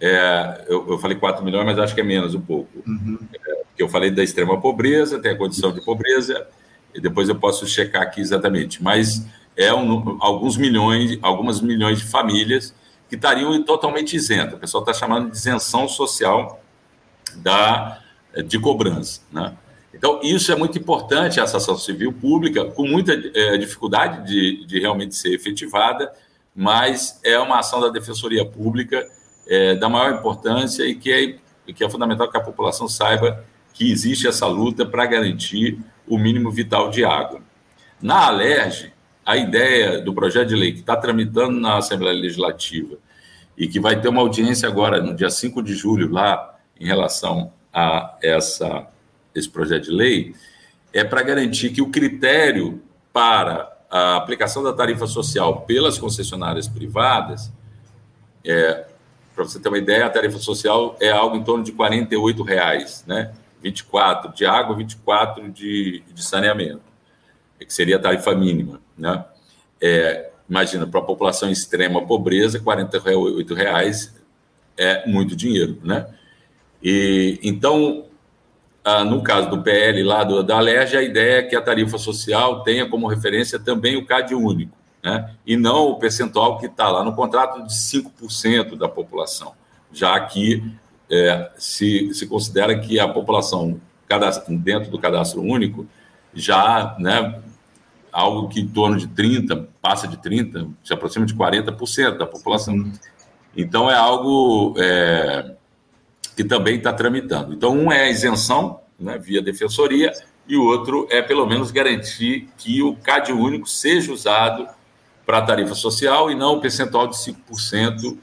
[0.00, 2.70] é, eu, eu, falei 4 milhões, mas acho que é menos um pouco.
[2.86, 3.18] Uhum.
[3.46, 6.46] É, eu falei da extrema pobreza, tem a condição de pobreza,
[6.94, 8.82] e depois eu posso checar aqui exatamente.
[8.82, 12.74] Mas é um, alguns milhões, algumas milhões de famílias
[13.08, 14.54] que estariam totalmente isentas.
[14.54, 16.62] O pessoal está chamando de isenção social
[17.36, 18.00] da,
[18.46, 19.22] de cobrança.
[19.32, 19.52] Né?
[19.92, 24.78] Então, isso é muito importante, essa ação civil pública, com muita é, dificuldade de, de
[24.78, 26.12] realmente ser efetivada,
[26.54, 29.06] mas é uma ação da Defensoria Pública
[29.48, 31.10] é, da maior importância e que,
[31.66, 36.18] é, que é fundamental que a população saiba que existe essa luta para garantir o
[36.18, 37.40] mínimo vital de água.
[38.00, 38.92] Na Alerj,
[39.24, 42.96] a ideia do projeto de lei que está tramitando na Assembleia Legislativa
[43.56, 47.52] e que vai ter uma audiência agora, no dia 5 de julho, lá, em relação
[47.72, 48.86] a essa,
[49.34, 50.34] esse projeto de lei
[50.92, 52.82] é para garantir que o critério
[53.12, 57.52] para a aplicação da tarifa social pelas concessionárias privadas,
[58.44, 58.86] é,
[59.38, 63.04] para você ter uma ideia, a tarifa social é algo em torno de R$ reais,
[63.06, 63.32] né?
[63.62, 66.82] 24 de água, 24 de, de saneamento,
[67.60, 69.24] que seria a tarifa mínima, né?
[69.80, 74.12] É, imagina, para a população extrema pobreza, R$ reais
[74.76, 76.08] é muito dinheiro, né?
[76.82, 78.06] E, então,
[78.82, 81.96] ah, no caso do PL lá do, da Alerj, a ideia é que a tarifa
[81.96, 84.76] social tenha como referência também o CAD único,
[85.08, 85.34] né?
[85.46, 89.54] e não o percentual que está lá no contrato de 5% da população,
[89.92, 90.62] já que
[91.10, 93.80] é, se, se considera que a população
[94.48, 95.86] dentro do cadastro único
[96.34, 97.40] já, né,
[98.12, 102.90] algo que em torno de 30, passa de 30, se aproxima de 40% da população.
[103.56, 105.54] Então é algo é,
[106.36, 107.52] que também está tramitando.
[107.52, 110.12] Então, um é a isenção, né, via defensoria,
[110.46, 114.66] e o outro é, pelo menos, garantir que o CAD único seja usado
[115.28, 118.16] para a tarifa social e não o percentual de 5%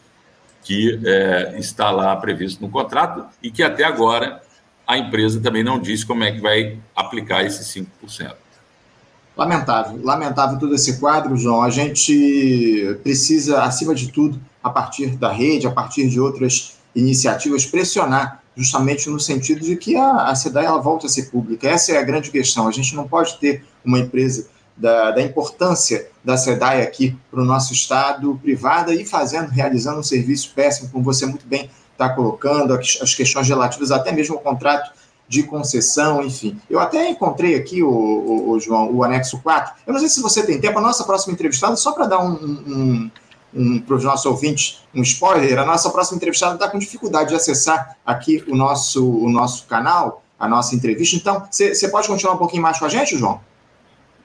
[0.64, 4.42] que é, está lá previsto no contrato e que até agora
[4.88, 8.34] a empresa também não disse como é que vai aplicar esses 5%.
[9.38, 11.62] Lamentável, lamentável todo esse quadro, João.
[11.62, 17.68] A gente precisa, acima de tudo, a partir da rede, a partir de outras iniciativas,
[17.68, 21.70] pressionar justamente no sentido de que a, a ela volta a ser pública.
[21.70, 22.68] Essa é a grande questão.
[22.68, 27.46] A gente não pode ter uma empresa da, da importância da SEDAI aqui para o
[27.46, 32.74] nosso Estado privada e fazendo, realizando um serviço péssimo, como você muito bem está colocando,
[32.74, 34.92] as questões relativas até mesmo ao contrato
[35.28, 36.60] de concessão, enfim.
[36.70, 39.74] Eu até encontrei aqui, o, o, o João, o anexo 4.
[39.88, 42.34] Eu não sei se você tem tempo, a nossa próxima entrevistada, só para dar um,
[42.34, 43.12] um,
[43.54, 47.36] um para os nossos ouvintes um spoiler, a nossa próxima entrevistada está com dificuldade de
[47.36, 51.16] acessar aqui o nosso, o nosso canal, a nossa entrevista.
[51.16, 53.40] Então, você pode continuar um pouquinho mais com a gente, João?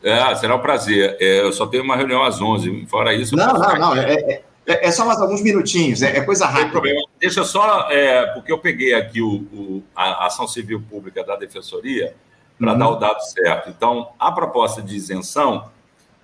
[0.03, 1.17] É, será um prazer.
[1.21, 2.87] É, eu só tenho uma reunião às 11.
[2.87, 3.37] Fora isso.
[3.37, 3.97] Não, não, não.
[3.97, 6.03] É, é, é, é, só mais alguns minutinhos.
[6.03, 6.71] É, é coisa rápida.
[6.71, 7.01] Problema.
[7.19, 7.89] Deixa só.
[8.35, 12.15] Porque eu peguei aqui o, o, a ação civil pública da Defensoria
[12.59, 12.79] para uhum.
[12.79, 13.71] dar o dado certo.
[13.71, 15.71] Então, a proposta de isenção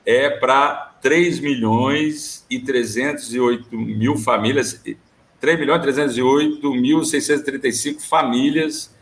[0.04, 4.80] é para 3 milhões e 308 mil famílias,
[5.40, 8.94] 3 milhões e 308 mil 635 famílias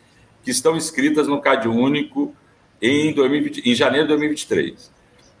[0.43, 2.33] que estão inscritas no CAD Único
[2.81, 4.91] em, 2020, em janeiro de 2023.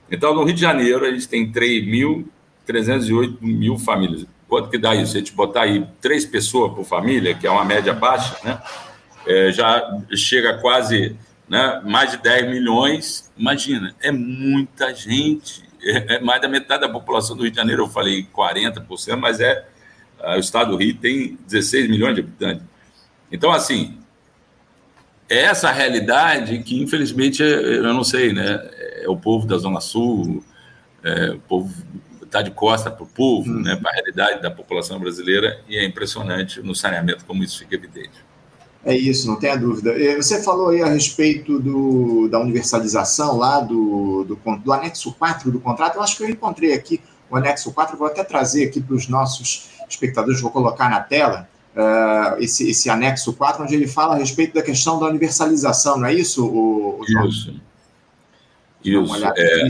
[0.09, 4.25] Então, no Rio de Janeiro, a gente tem 3.308 mil famílias.
[4.47, 5.13] Quanto que dá isso?
[5.13, 8.61] Se a gente botar aí três pessoas por família, que é uma média baixa, né?
[9.25, 9.81] É, já
[10.15, 11.15] chega quase
[11.49, 13.31] né, mais de 10 milhões.
[13.35, 15.63] Imagina, é muita gente.
[15.81, 19.39] É, é, mais da metade da população do Rio de Janeiro, eu falei 40%, mas
[19.39, 19.65] é
[20.37, 22.65] o estado do Rio tem 16 milhões de habitantes.
[23.31, 23.99] Então, assim,
[25.29, 28.61] essa realidade que, infelizmente, é, eu não sei, né?
[29.01, 30.43] É o povo da Zona Sul,
[31.03, 31.73] é, o povo
[32.23, 33.61] está de costa para o povo, hum.
[33.61, 37.75] né, para a realidade da população brasileira, e é impressionante no saneamento como isso fica
[37.75, 38.25] evidente.
[38.83, 39.93] É isso, não tenha dúvida.
[40.17, 45.59] Você falou aí a respeito do, da universalização lá do, do, do, anexo 4 do
[45.59, 45.95] contrato.
[45.95, 49.07] Eu acho que eu encontrei aqui o anexo 4, vou até trazer aqui para os
[49.07, 54.17] nossos espectadores, vou colocar na tela uh, esse, esse anexo 4, onde ele fala a
[54.17, 57.27] respeito da questão da universalização, não é isso, o, o João?
[57.27, 57.53] Isso.
[58.83, 59.25] Isso.
[59.35, 59.67] É,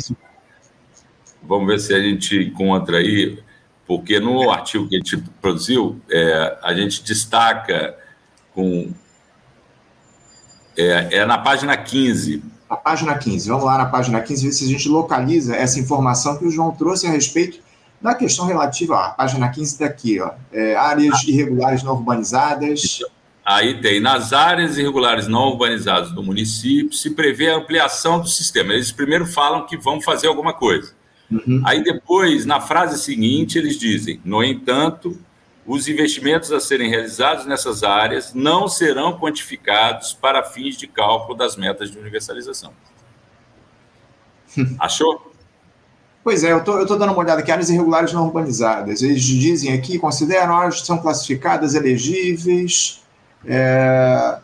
[1.42, 3.40] vamos ver se a gente encontra aí,
[3.88, 7.98] porque no artigo que a gente produziu, é, a gente destaca
[8.54, 8.92] com
[10.78, 12.44] é, é na página 15.
[12.70, 16.38] A página 15, vamos lá na página 15, ver se a gente localiza essa informação
[16.38, 17.60] que o João trouxe a respeito
[18.02, 23.00] da questão relativa à página 15 daqui, ó, é, áreas irregulares não urbanizadas.
[23.44, 28.74] Aí tem, nas áreas irregulares não urbanizadas do município, se prevê a ampliação do sistema.
[28.74, 30.94] Eles primeiro falam que vão fazer alguma coisa.
[31.30, 31.62] Uhum.
[31.66, 35.20] Aí depois, na frase seguinte, eles dizem: no entanto,
[35.66, 41.56] os investimentos a serem realizados nessas áreas não serão quantificados para fins de cálculo das
[41.56, 42.74] metas de universalização.
[44.80, 45.35] Achou?
[46.26, 49.04] Pois é, eu estou dando uma olhada aqui, áreas irregulares não urbanizadas.
[49.04, 53.04] Eles dizem aqui, consideram que são classificadas elegíveis.
[53.46, 54.40] É...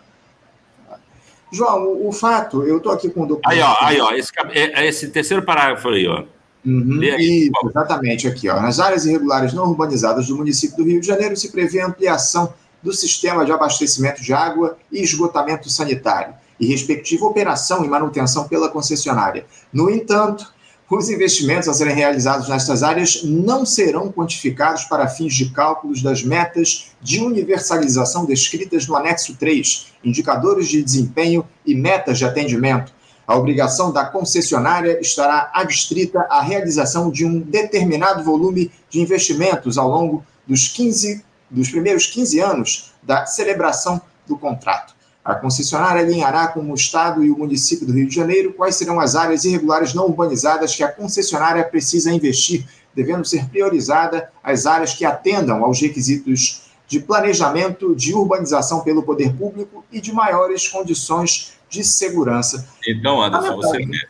[1.51, 3.51] João, o, o, fato, eu estou aqui com o documento.
[3.51, 6.23] Aí, ó, aí, ó esse, é, é esse terceiro parágrafo aí, ó.
[6.63, 8.47] Uhum, exatamente, aqui.
[8.47, 8.61] Ó.
[8.61, 12.53] Nas áreas irregulares não urbanizadas do município do Rio de Janeiro se prevê a ampliação
[12.83, 18.69] do sistema de abastecimento de água e esgotamento sanitário e respectiva operação e manutenção pela
[18.69, 19.47] concessionária.
[19.73, 20.53] No entanto,
[20.91, 26.21] Os investimentos a serem realizados nestas áreas não serão quantificados para fins de cálculos das
[26.21, 32.91] metas de universalização descritas no anexo 3, indicadores de desempenho e metas de atendimento.
[33.25, 39.87] A obrigação da concessionária estará adstrita à realização de um determinado volume de investimentos ao
[39.87, 44.93] longo dos 15 dos primeiros 15 anos da celebração do contrato.
[45.23, 48.99] A concessionária alinhará com o Estado e o município do Rio de Janeiro quais serão
[48.99, 52.65] as áreas irregulares não urbanizadas que a concessionária precisa investir,
[52.95, 59.33] devendo ser priorizada as áreas que atendam aos requisitos de planejamento de urbanização pelo poder
[59.33, 62.67] público e de maiores condições de segurança.
[62.85, 64.07] Então, Anderson, você vê.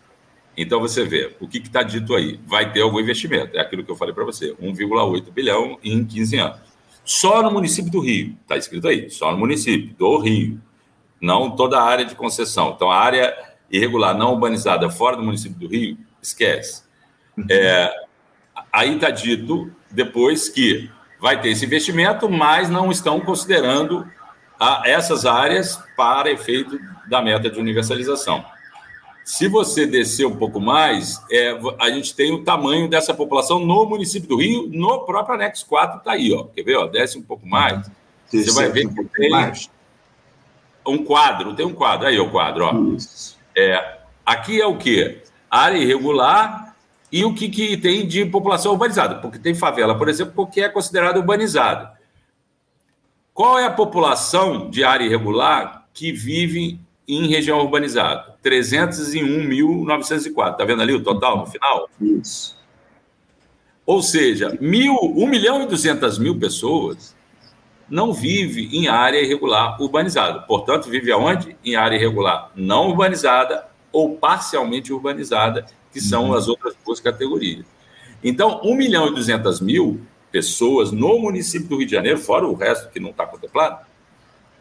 [0.57, 2.39] Então você vê, o que está dito aí?
[2.45, 6.37] Vai ter algum investimento, é aquilo que eu falei para você, 1,8 bilhão em 15
[6.37, 6.59] anos.
[7.05, 10.59] Só no município do Rio, está escrito aí, só no município do Rio
[11.21, 12.73] não toda a área de concessão.
[12.75, 13.33] Então, a área
[13.69, 16.83] irregular não urbanizada fora do município do Rio, esquece.
[17.49, 17.93] É,
[18.73, 24.05] aí está dito depois que vai ter esse investimento, mas não estão considerando
[24.59, 28.43] a, essas áreas para efeito da meta de universalização.
[29.23, 33.85] Se você descer um pouco mais, é, a gente tem o tamanho dessa população no
[33.85, 36.45] município do Rio, no próprio anexo 4 está aí, ó.
[36.45, 36.75] Quer ver?
[36.77, 37.89] Ó, desce um pouco mais.
[38.27, 39.69] Você vai ver que tem mais
[40.85, 42.73] um quadro, tem um quadro, aí o quadro, ó.
[43.55, 45.21] É, aqui é o quê?
[45.49, 46.75] Área irregular
[47.11, 50.69] e o que, que tem de população urbanizada, porque tem favela, por exemplo, porque é
[50.69, 51.99] considerada urbanizada.
[53.33, 58.35] Qual é a população de área irregular que vive em região urbanizada?
[58.43, 60.51] 301.904.
[60.51, 61.89] Está vendo ali o total no final?
[61.99, 62.59] Isso.
[63.85, 67.13] Ou seja, mil, 1 milhão e 200 mil pessoas
[67.91, 70.39] não vive em área irregular urbanizada.
[70.39, 71.57] Portanto, vive aonde?
[71.63, 76.33] Em área irregular não urbanizada ou parcialmente urbanizada, que são uhum.
[76.33, 77.65] as outras duas categorias.
[78.23, 79.99] Então, 1 milhão e 200 mil
[80.31, 83.85] pessoas no município do Rio de Janeiro, fora o resto que não está contemplado,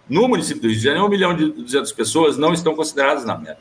[0.08, 3.38] no município do Rio de Janeiro, 1 milhão e 200 pessoas não estão consideradas na
[3.38, 3.60] meta.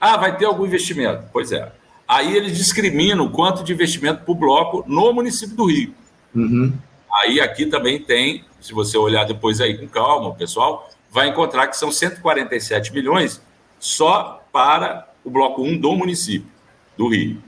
[0.00, 1.24] Ah, vai ter algum investimento?
[1.30, 1.70] Pois é.
[2.08, 5.94] Aí eles discriminam quanto de investimento por bloco no município do Rio.
[6.34, 6.72] Uhum.
[7.20, 11.76] Aí aqui também tem, se você olhar depois aí com calma, pessoal, vai encontrar que
[11.76, 13.42] são 147 milhões
[13.78, 16.48] só para o bloco 1 do município
[16.96, 17.42] do Rio.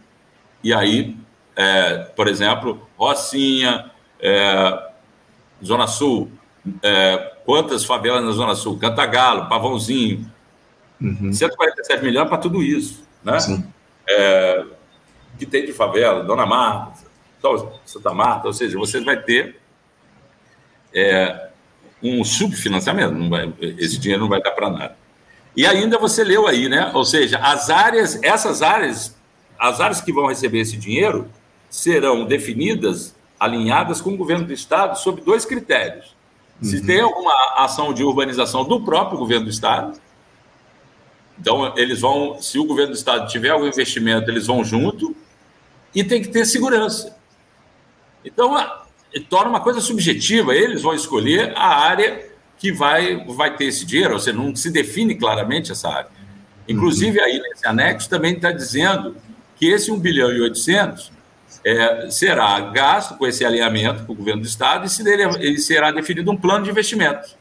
[0.63, 1.17] E aí,
[1.57, 3.91] é, por exemplo, Rocinha,
[4.21, 4.91] é,
[5.65, 6.31] Zona Sul,
[6.83, 8.79] é, quantas favelas na Zona Sul?
[8.79, 10.31] Cantagalo, Pavãozinho.
[11.01, 11.33] Uhum.
[11.33, 13.39] 147 milhões para tudo isso, né?
[14.09, 14.65] É,
[15.39, 17.05] que tem de favela, Dona Marta,
[17.85, 19.61] Santa Marta, ou seja, você vai ter
[20.95, 21.49] é,
[22.03, 24.97] um subfinanciamento, vai, esse dinheiro não vai dar para nada.
[25.57, 26.91] E ainda você leu aí, né?
[26.95, 29.17] Ou seja, as áreas, essas áreas,
[29.59, 31.31] as áreas que vão receber esse dinheiro
[31.71, 36.15] serão definidas, alinhadas com o governo do estado sob dois critérios.
[36.63, 36.87] Se uhum.
[36.87, 39.99] tem alguma ação de urbanização do próprio governo do estado,
[41.39, 45.17] então eles vão, se o governo do estado tiver algum investimento, eles vão junto
[45.95, 47.17] e tem que ter segurança.
[48.25, 48.57] Então,
[49.21, 50.55] torna uma coisa subjetiva.
[50.55, 52.27] Eles vão escolher a área
[52.59, 56.09] que vai, vai ter esse dinheiro, ou seja, não se define claramente essa área.
[56.69, 59.17] Inclusive, aí nesse anexo também está dizendo
[59.57, 61.13] que esse 1 bilhão e 800
[61.65, 65.59] é, será gasto com esse alinhamento com o governo do Estado e se dele, ele
[65.59, 67.37] será definido um plano de investimentos,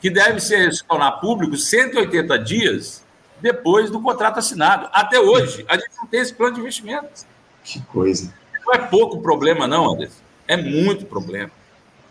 [0.00, 3.04] que deve ser, se tornar público 180 dias
[3.40, 4.88] depois do contrato assinado.
[4.92, 7.26] Até hoje, a gente não tem esse plano de investimentos.
[7.62, 8.32] Que coisa.
[8.64, 10.23] Não é pouco problema, não, Anderson.
[10.46, 11.50] É muito problema.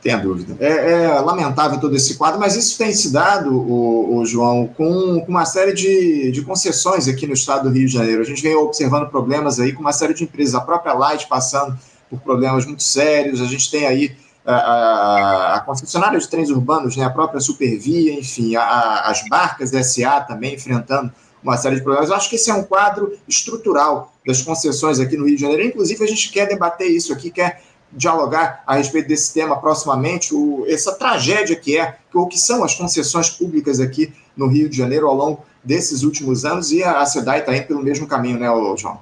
[0.03, 0.57] Tenha dúvida.
[0.59, 5.21] É, é, lamentável todo esse quadro, mas isso tem se dado, o, o João, com,
[5.21, 8.21] com, uma série de, de concessões aqui no estado do Rio de Janeiro.
[8.21, 11.79] A gente vem observando problemas aí com uma série de empresas, a própria Light passando
[12.09, 14.13] por problemas muito sérios, a gente tem aí
[14.45, 19.71] a, a, a concessionária de trens urbanos, né, a própria Supervia, enfim, a, as barcas
[19.87, 22.09] SA também enfrentando uma série de problemas.
[22.09, 25.63] Eu acho que esse é um quadro estrutural das concessões aqui no Rio de Janeiro.
[25.63, 27.61] Inclusive, a gente quer debater isso aqui, quer
[27.95, 32.73] dialogar a respeito desse tema proximamente, o, essa tragédia que é, o que são as
[32.75, 37.05] concessões públicas aqui no Rio de Janeiro ao longo desses últimos anos, e a, a
[37.05, 38.99] SEDAI está indo pelo mesmo caminho, né, João?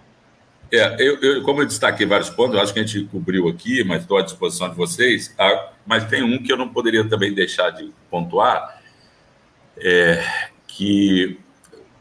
[0.71, 3.83] É, eu, eu, como eu destaquei vários pontos, eu acho que a gente cobriu aqui,
[3.83, 5.33] mas estou à disposição de vocês.
[5.37, 8.81] Ah, mas tem um que eu não poderia também deixar de pontuar,
[9.77, 10.23] é,
[10.67, 11.37] que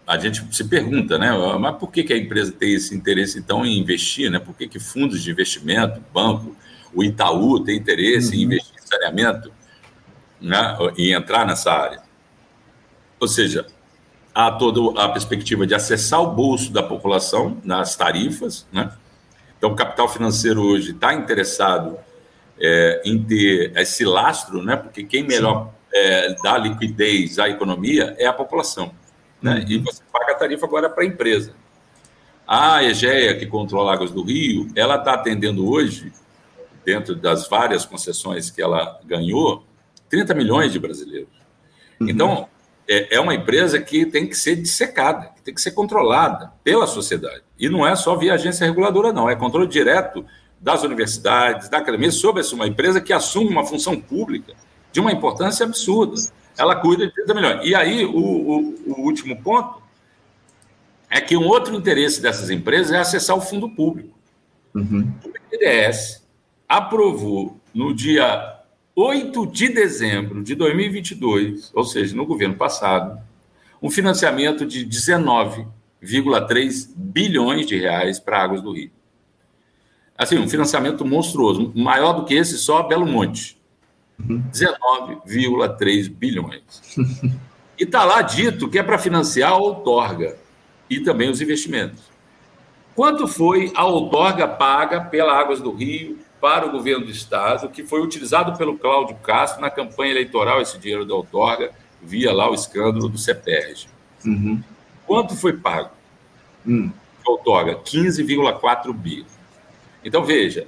[0.07, 1.30] a gente se pergunta, né?
[1.59, 4.38] Mas por que, que a empresa tem esse interesse, então, em investir, né?
[4.38, 6.57] Por que, que fundos de investimento, banco,
[6.95, 8.41] o Itaú tem interesse uhum.
[8.41, 9.53] em investir em saneamento,
[10.41, 12.03] né, e entrar nessa área.
[13.18, 13.66] Ou seja,
[14.34, 18.91] há toda a perspectiva de acessar o bolso da população nas tarifas, né?
[19.61, 21.99] Então, o capital financeiro hoje está interessado
[22.59, 24.74] é, em ter esse lastro, né?
[24.74, 28.91] porque quem melhor é, dá liquidez à economia é a população.
[29.41, 29.57] Né?
[29.57, 29.64] Uhum.
[29.68, 31.53] E você paga a tarifa agora para a empresa.
[32.47, 36.11] A EGEA, que controla Águas do Rio, ela está atendendo hoje,
[36.91, 39.64] dentro das várias concessões que ela ganhou,
[40.09, 41.28] 30 milhões de brasileiros.
[42.01, 42.09] Uhum.
[42.09, 42.49] Então,
[42.88, 46.88] é, é uma empresa que tem que ser dissecada, que tem que ser controlada pela
[46.88, 47.43] sociedade.
[47.57, 50.24] E não é só via agência reguladora, não, é controle direto
[50.61, 54.53] das universidades, da academia, sobre essa uma empresa que assume uma função pública
[54.91, 56.16] de uma importância absurda.
[56.59, 57.61] Ela cuida de 30 milhões.
[57.62, 59.80] E aí, o, o, o último ponto
[61.09, 64.18] é que um outro interesse dessas empresas é acessar o fundo público.
[64.74, 65.12] Uhum.
[65.24, 66.20] O BNDES
[66.71, 68.61] aprovou no dia
[68.95, 73.21] 8 de dezembro de 2022, ou seja, no governo passado,
[73.83, 78.93] um financiamento de 19,3 bilhões de reais para Águas do Rio.
[80.16, 83.59] Assim, um financiamento monstruoso, maior do que esse só Belo Monte.
[84.21, 86.62] 19,3 bilhões.
[87.77, 90.37] E está lá dito que é para financiar a outorga
[90.89, 92.05] e também os investimentos.
[92.95, 97.84] Quanto foi a outorga paga pela Águas do Rio para o governo do Estado, que
[97.84, 101.70] foi utilizado pelo Cláudio Castro na campanha eleitoral, esse dinheiro da outorga,
[102.03, 103.86] via lá o escândalo do CEPERG.
[104.24, 104.62] Uhum.
[105.07, 105.91] Quanto foi pago?
[106.66, 106.91] Hum.
[107.26, 109.26] Outorga, 15,4 bi.
[110.05, 110.66] Então, veja,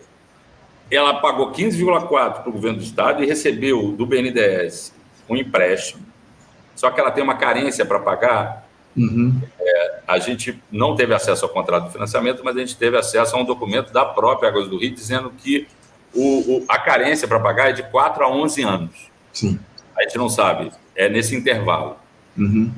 [0.90, 4.94] ela pagou 15,4 para o governo do Estado e recebeu do BNDES
[5.28, 6.04] um empréstimo,
[6.74, 8.61] só que ela tem uma carência para pagar.
[8.96, 9.40] Uhum.
[9.58, 13.34] É, a gente não teve acesso ao contrato de financiamento, mas a gente teve acesso
[13.36, 15.66] a um documento da própria Águas do Rio dizendo que
[16.14, 19.10] o, o, a carência para pagar é de 4 a 11 anos.
[19.32, 19.58] Sim.
[19.96, 21.96] A gente não sabe, é nesse intervalo.
[22.36, 22.70] Uhum.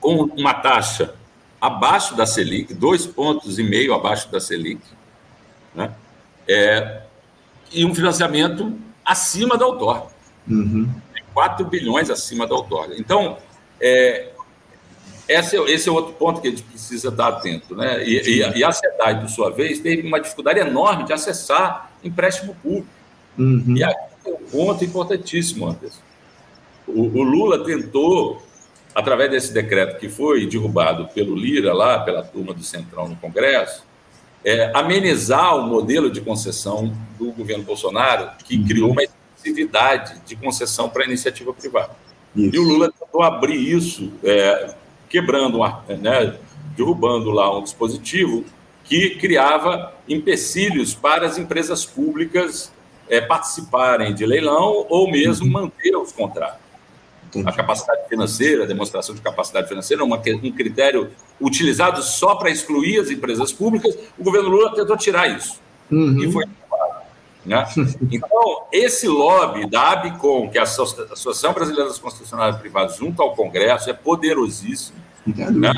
[0.00, 1.14] Com uma taxa
[1.60, 4.80] abaixo da Selic, dois pontos e meio abaixo da Selic,
[5.74, 5.92] né?
[6.46, 7.02] É,
[7.72, 10.06] e um financiamento acima da outorga.
[10.48, 10.88] Uhum.
[11.34, 12.94] 4 bilhões acima da outorga.
[12.98, 13.38] Então,
[13.80, 14.30] é,
[15.28, 17.74] esse, é, esse é outro ponto que a gente precisa estar atento.
[17.76, 18.02] Né?
[18.04, 22.56] E, e, e a SEDAI, por sua vez, teve uma dificuldade enorme de acessar empréstimo
[22.62, 22.88] público.
[23.36, 23.76] Uhum.
[23.76, 26.00] E aqui tem um ponto importantíssimo, Anderson.
[26.86, 28.42] O, o Lula tentou,
[28.94, 33.84] através desse decreto que foi derrubado pelo Lira, lá, pela turma do Centrão no Congresso,
[34.44, 38.66] é, amenizar o modelo de concessão do governo Bolsonaro, que uhum.
[38.66, 41.90] criou uma exclusividade de concessão para iniciativa privada.
[42.34, 42.54] Isso.
[42.54, 44.74] E o Lula tentou abrir isso, é,
[45.08, 45.58] quebrando,
[46.00, 46.36] né,
[46.76, 48.44] derrubando lá um dispositivo
[48.84, 52.72] que criava empecilhos para as empresas públicas
[53.08, 55.52] é, participarem de leilão ou mesmo uhum.
[55.52, 56.68] manter os contratos.
[57.26, 57.48] Entendi.
[57.48, 63.00] A capacidade financeira, a demonstração de capacidade financeira uma, um critério utilizado só para excluir
[63.00, 63.94] as empresas públicas.
[64.18, 65.60] O governo Lula tentou tirar isso.
[65.90, 66.22] Uhum.
[66.22, 66.44] E foi
[67.48, 67.66] né?
[68.12, 73.34] Então, esse lobby da ABCOM, que é a Associação Brasileira das Constitucionais Privadas, junto ao
[73.34, 74.97] Congresso, é poderosíssimo.
[75.34, 75.72] Né?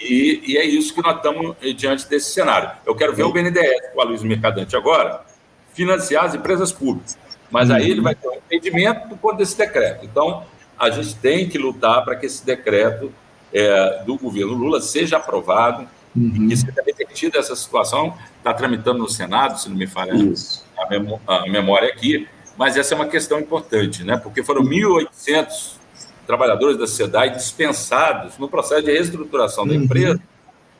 [0.00, 2.70] E, e, é isso que nós estamos diante desse cenário.
[2.84, 3.28] Eu quero ver Sim.
[3.28, 5.24] o BNDES, com a Luiz Mercadante agora,
[5.72, 7.16] financiar as empresas públicas.
[7.50, 10.04] Mas aí ele vai ter um entendimento do ponto desse decreto.
[10.04, 10.44] Então,
[10.78, 13.12] a gente tem que lutar para que esse decreto
[13.52, 15.86] é, do governo Lula seja aprovado
[16.16, 16.46] uhum.
[16.46, 18.16] e que seja revertida essa situação.
[18.38, 20.14] Está tramitando no Senado, se não me falha
[20.78, 22.26] a, memó a, memória aqui,
[22.56, 24.16] mas essa é uma questão importante, né?
[24.16, 25.81] porque foram 1.800
[26.26, 29.82] trabalhadores da SEDAI dispensados no processo de reestruturação da uhum.
[29.82, 30.20] empresa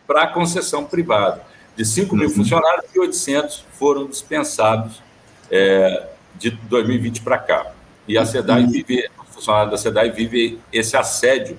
[0.07, 1.43] para a concessão privada.
[1.77, 2.35] De 5 mil uhum.
[2.35, 5.03] funcionários, 1.800 foram dispensados
[5.51, 7.73] é, de 2020 para cá.
[8.07, 8.71] E a SEDAI uhum.
[8.71, 9.05] vive
[9.43, 11.59] funcionário da SEDAI vive esse assédio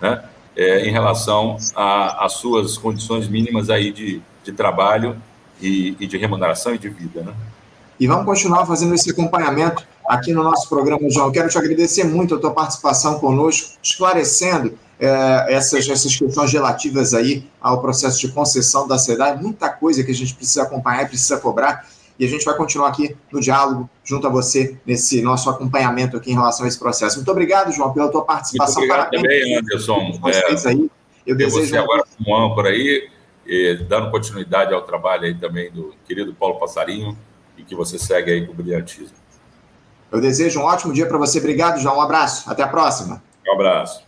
[0.00, 0.24] né,
[0.56, 5.16] é, em relação às suas condições mínimas aí de, de trabalho
[5.60, 7.22] e, e, de remuneração e de vida.
[7.22, 7.34] Né?
[8.00, 11.30] E vamos continuar fazendo esse acompanhamento aqui no nosso programa, João.
[11.30, 17.46] Quero te agradecer muito a tua participação conosco, esclarecendo é, essas, essas questões relativas aí
[17.60, 19.36] ao processo de concessão da SEDAI.
[19.36, 21.86] Muita coisa que a gente precisa acompanhar e precisa cobrar
[22.18, 26.32] e a gente vai continuar aqui no diálogo junto a você nesse nosso acompanhamento aqui
[26.32, 27.16] em relação a esse processo.
[27.16, 28.80] Muito obrigado, João, pela tua participação.
[28.82, 30.18] Muito obrigado também, Anderson.
[30.26, 30.90] É, aí.
[31.24, 33.08] Eu desejo você agora como âncora aí,
[33.88, 37.16] dando continuidade ao trabalho aí também do querido Paulo Passarinho
[37.56, 39.16] e que você segue aí com brilhantismo.
[40.10, 41.38] Eu desejo um ótimo dia para você.
[41.38, 41.98] Obrigado, João.
[41.98, 42.50] Um abraço.
[42.50, 43.22] Até a próxima.
[43.46, 44.02] Um abraço.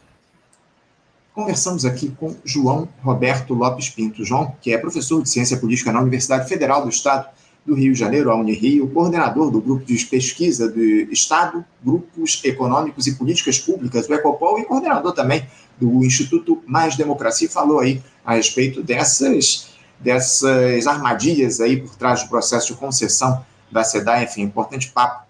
[1.35, 4.25] Conversamos aqui com João Roberto Lopes Pinto.
[4.25, 7.29] João, que é professor de Ciência Política na Universidade Federal do Estado
[7.65, 13.07] do Rio de Janeiro, a Unirio, coordenador do Grupo de Pesquisa do Estado, Grupos Econômicos
[13.07, 15.47] e Políticas Públicas, o Ecopol, e coordenador também
[15.79, 22.31] do Instituto Mais Democracia, falou aí a respeito dessas dessas armadilhas aí por trás do
[22.31, 24.23] processo de concessão da SEDA.
[24.23, 25.30] Enfim, importante papo